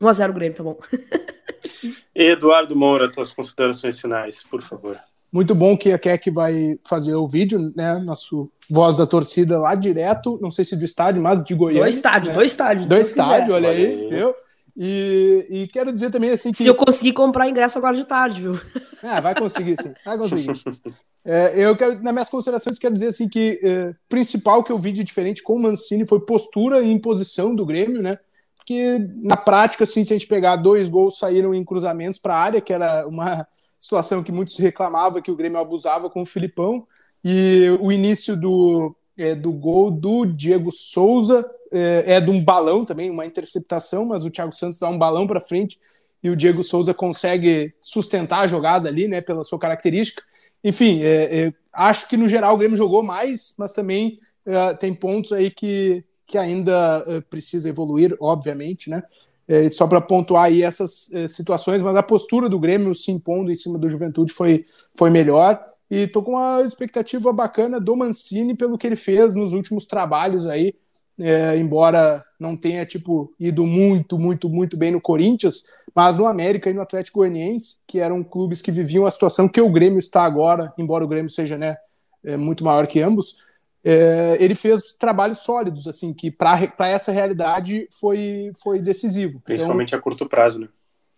1x0 0.00 0.32
Grêmio, 0.32 0.56
tá 0.56 0.62
bom. 0.62 0.78
Eduardo 2.14 2.76
Moura, 2.76 3.10
tuas 3.10 3.32
considerações 3.32 4.00
finais, 4.00 4.42
por 4.42 4.62
favor. 4.62 4.98
Muito 5.30 5.54
bom 5.54 5.76
que 5.76 5.92
a 5.92 5.98
Keck 5.98 6.30
vai 6.30 6.78
fazer 6.88 7.14
o 7.14 7.26
vídeo, 7.26 7.58
né? 7.76 7.98
Nosso 7.98 8.50
voz 8.70 8.96
da 8.96 9.06
torcida 9.06 9.58
lá 9.58 9.74
direto, 9.74 10.38
não 10.40 10.50
sei 10.50 10.64
se 10.64 10.74
do 10.74 10.84
estádio, 10.84 11.20
mas 11.20 11.44
de 11.44 11.54
Goiânia. 11.54 11.82
Do 11.82 11.88
estádio, 11.88 12.30
né? 12.30 12.36
do 12.36 12.42
estádio. 12.42 12.88
Do 12.88 12.96
estádio, 12.96 13.54
olha 13.54 13.68
aí, 13.68 14.08
viu? 14.08 14.34
E, 14.80 15.44
e, 15.50 15.66
quero 15.66 15.92
dizer 15.92 16.08
também 16.08 16.30
assim 16.30 16.52
que. 16.52 16.58
Se 16.58 16.68
eu 16.68 16.74
conseguir 16.74 17.12
comprar 17.12 17.48
ingresso 17.48 17.76
agora 17.76 17.96
de 17.96 18.04
tarde, 18.04 18.42
viu? 18.42 18.60
Ah, 19.02 19.20
vai 19.20 19.34
conseguir 19.34 19.76
sim, 19.76 19.92
vai 20.04 20.16
conseguir. 20.16 20.52
É, 21.24 21.52
eu 21.62 21.76
quero, 21.76 22.02
nas 22.02 22.12
minhas 22.12 22.30
considerações, 22.30 22.78
quero 22.78 22.94
dizer 22.94 23.08
assim 23.08 23.28
que 23.28 23.60
é, 23.62 23.92
principal 24.08 24.64
que 24.64 24.72
eu 24.72 24.78
vi 24.78 24.92
de 24.92 25.04
diferente 25.04 25.42
com 25.42 25.56
o 25.56 25.58
Mancini 25.58 26.06
foi 26.06 26.20
postura 26.20 26.80
e 26.80 26.90
imposição 26.90 27.54
do 27.54 27.66
Grêmio, 27.66 28.00
né? 28.00 28.18
Que 28.64 28.98
na 29.22 29.36
prática, 29.36 29.84
assim, 29.84 30.04
se 30.04 30.14
a 30.14 30.16
gente 30.16 30.26
pegar 30.26 30.56
dois 30.56 30.88
gols 30.88 31.18
saíram 31.18 31.54
em 31.54 31.62
cruzamentos 31.62 32.18
para 32.18 32.34
a 32.34 32.38
área, 32.38 32.60
que 32.62 32.72
era 32.72 33.06
uma 33.06 33.46
situação 33.78 34.22
que 34.22 34.32
muitos 34.32 34.56
reclamavam 34.56 35.20
que 35.20 35.30
o 35.30 35.36
Grêmio 35.36 35.58
abusava 35.58 36.08
com 36.08 36.22
o 36.22 36.26
Filipão, 36.26 36.86
e 37.22 37.76
o 37.78 37.92
início 37.92 38.34
do, 38.34 38.96
é, 39.16 39.34
do 39.34 39.52
gol 39.52 39.90
do 39.90 40.24
Diego 40.24 40.72
Souza 40.72 41.44
é, 41.72 42.14
é 42.14 42.20
de 42.20 42.30
um 42.30 42.42
balão 42.42 42.84
também, 42.84 43.10
uma 43.10 43.26
interceptação, 43.26 44.04
mas 44.04 44.24
o 44.24 44.30
Thiago 44.30 44.54
Santos 44.54 44.80
dá 44.80 44.88
um 44.88 44.98
balão 44.98 45.26
para 45.26 45.40
frente 45.40 45.78
e 46.22 46.30
o 46.30 46.36
Diego 46.36 46.62
Souza 46.62 46.92
consegue 46.92 47.72
sustentar 47.80 48.40
a 48.40 48.46
jogada 48.46 48.88
ali, 48.88 49.06
né, 49.06 49.20
pela 49.20 49.44
sua 49.44 49.58
característica. 49.58 50.22
Enfim, 50.62 51.00
é, 51.02 51.46
é, 51.46 51.52
acho 51.72 52.08
que 52.08 52.16
no 52.16 52.26
geral 52.26 52.54
o 52.54 52.58
Grêmio 52.58 52.76
jogou 52.76 53.02
mais, 53.02 53.54
mas 53.56 53.72
também 53.72 54.18
é, 54.44 54.74
tem 54.74 54.94
pontos 54.94 55.32
aí 55.32 55.50
que, 55.50 56.04
que 56.26 56.36
ainda 56.36 57.04
é, 57.06 57.20
precisa 57.20 57.68
evoluir, 57.68 58.16
obviamente, 58.20 58.90
né? 58.90 59.02
É, 59.46 59.66
só 59.70 59.86
para 59.86 60.00
pontuar 60.00 60.44
aí 60.44 60.62
essas 60.62 61.10
situações, 61.28 61.80
mas 61.80 61.96
a 61.96 62.02
postura 62.02 62.50
do 62.50 62.58
Grêmio 62.58 62.94
se 62.94 63.10
impondo 63.10 63.50
em 63.50 63.54
cima 63.54 63.78
do 63.78 63.88
Juventude 63.88 64.30
foi, 64.30 64.66
foi 64.94 65.08
melhor. 65.08 65.58
E 65.90 66.06
tô 66.06 66.22
com 66.22 66.32
uma 66.32 66.60
expectativa 66.60 67.32
bacana 67.32 67.80
do 67.80 67.96
Mancini 67.96 68.54
pelo 68.54 68.76
que 68.76 68.86
ele 68.86 68.96
fez 68.96 69.34
nos 69.34 69.54
últimos 69.54 69.86
trabalhos 69.86 70.46
aí, 70.46 70.74
é, 71.18 71.56
embora 71.56 72.24
não 72.38 72.56
tenha 72.56 72.86
tipo 72.86 73.34
ido 73.38 73.66
muito, 73.66 74.18
muito, 74.18 74.48
muito 74.48 74.76
bem 74.76 74.92
no 74.92 75.00
Corinthians, 75.00 75.64
mas 75.94 76.16
no 76.16 76.26
América 76.26 76.70
e 76.70 76.72
no 76.72 76.80
Atlético 76.82 77.18
Goianiense, 77.18 77.78
que 77.86 77.98
eram 77.98 78.22
clubes 78.22 78.62
que 78.62 78.70
viviam 78.70 79.06
a 79.06 79.10
situação 79.10 79.48
que 79.48 79.60
o 79.60 79.70
Grêmio 79.70 79.98
está 79.98 80.22
agora, 80.22 80.72
embora 80.78 81.04
o 81.04 81.08
Grêmio 81.08 81.30
seja 81.30 81.58
né, 81.58 81.76
é, 82.24 82.36
muito 82.36 82.62
maior 82.62 82.86
que 82.86 83.00
ambos, 83.00 83.36
é, 83.82 84.36
ele 84.40 84.54
fez 84.54 84.92
trabalhos 84.92 85.40
sólidos, 85.40 85.88
assim, 85.88 86.12
que 86.12 86.30
para 86.30 86.88
essa 86.88 87.10
realidade 87.10 87.88
foi, 87.90 88.52
foi 88.62 88.78
decisivo. 88.80 89.38
Então 89.38 89.42
Principalmente 89.44 89.88
então, 89.88 89.98
a 89.98 90.02
curto 90.02 90.26
prazo, 90.26 90.60
né? 90.60 90.68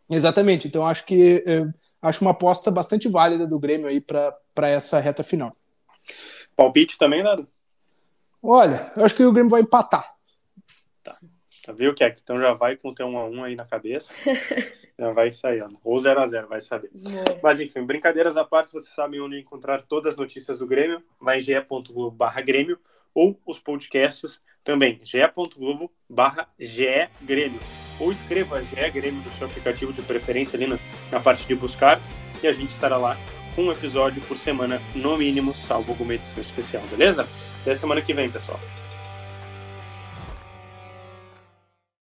Exatamente. 0.08 0.68
Então 0.68 0.86
acho 0.86 1.04
que 1.04 1.42
é, 1.46 1.66
acho 2.02 2.22
uma 2.22 2.32
aposta 2.32 2.70
bastante 2.70 3.08
válida 3.08 3.46
do 3.46 3.58
Grêmio 3.58 3.86
aí 3.86 4.00
para 4.00 4.68
essa 4.68 4.98
reta 4.98 5.22
final. 5.22 5.54
Palpite 6.56 6.98
também, 6.98 7.22
Nado? 7.22 7.46
Olha, 8.42 8.92
eu 8.96 9.04
acho 9.04 9.14
que 9.14 9.24
o 9.24 9.32
Grêmio 9.32 9.50
vai 9.50 9.60
empatar. 9.60 10.14
Tá. 11.02 11.18
Tá, 11.64 11.72
viu, 11.72 11.94
Keck? 11.94 12.20
Então 12.22 12.38
já 12.38 12.54
vai 12.54 12.76
com 12.76 12.88
o 12.88 12.94
teu 12.94 13.06
1x1 13.06 13.44
aí 13.44 13.54
na 13.54 13.64
cabeça. 13.64 14.14
já 14.98 15.12
vai 15.12 15.30
saindo. 15.30 15.78
Ou 15.84 15.96
0x0, 15.96 16.46
vai 16.46 16.60
saber. 16.60 16.90
Mas 17.42 17.60
enfim, 17.60 17.82
brincadeiras 17.84 18.36
à 18.36 18.44
parte, 18.44 18.72
vocês 18.72 18.94
sabem 18.94 19.20
onde 19.20 19.38
encontrar 19.38 19.82
todas 19.82 20.14
as 20.14 20.16
notícias 20.16 20.58
do 20.58 20.66
Grêmio. 20.66 21.02
Vai 21.20 21.38
em 21.38 21.40
ge.globo 21.40 22.10
barra 22.10 22.40
Grêmio 22.40 22.78
ou 23.14 23.38
os 23.46 23.58
podcasts 23.58 24.40
também, 24.62 25.00
ge.globo 25.02 25.90
barra 26.08 26.48
Grêmio. 27.22 27.60
Ou 27.98 28.12
escreva 28.12 28.62
GE 28.62 28.90
Grêmio 28.90 29.22
no 29.22 29.30
seu 29.30 29.46
aplicativo 29.46 29.92
de 29.92 30.02
preferência 30.02 30.56
ali 30.56 30.66
na, 30.66 30.78
na 31.10 31.20
parte 31.20 31.46
de 31.46 31.54
buscar 31.54 32.00
e 32.42 32.46
a 32.46 32.52
gente 32.52 32.70
estará 32.70 32.96
lá 32.96 33.16
um 33.56 33.70
episódio 33.70 34.22
por 34.22 34.36
semana, 34.36 34.80
no 34.94 35.16
mínimo, 35.16 35.54
salvo 35.54 35.92
alguma 35.92 36.14
edição 36.14 36.42
especial, 36.42 36.82
beleza? 36.90 37.28
Até 37.62 37.74
semana 37.74 38.00
que 38.00 38.14
vem, 38.14 38.30
pessoal. 38.30 38.60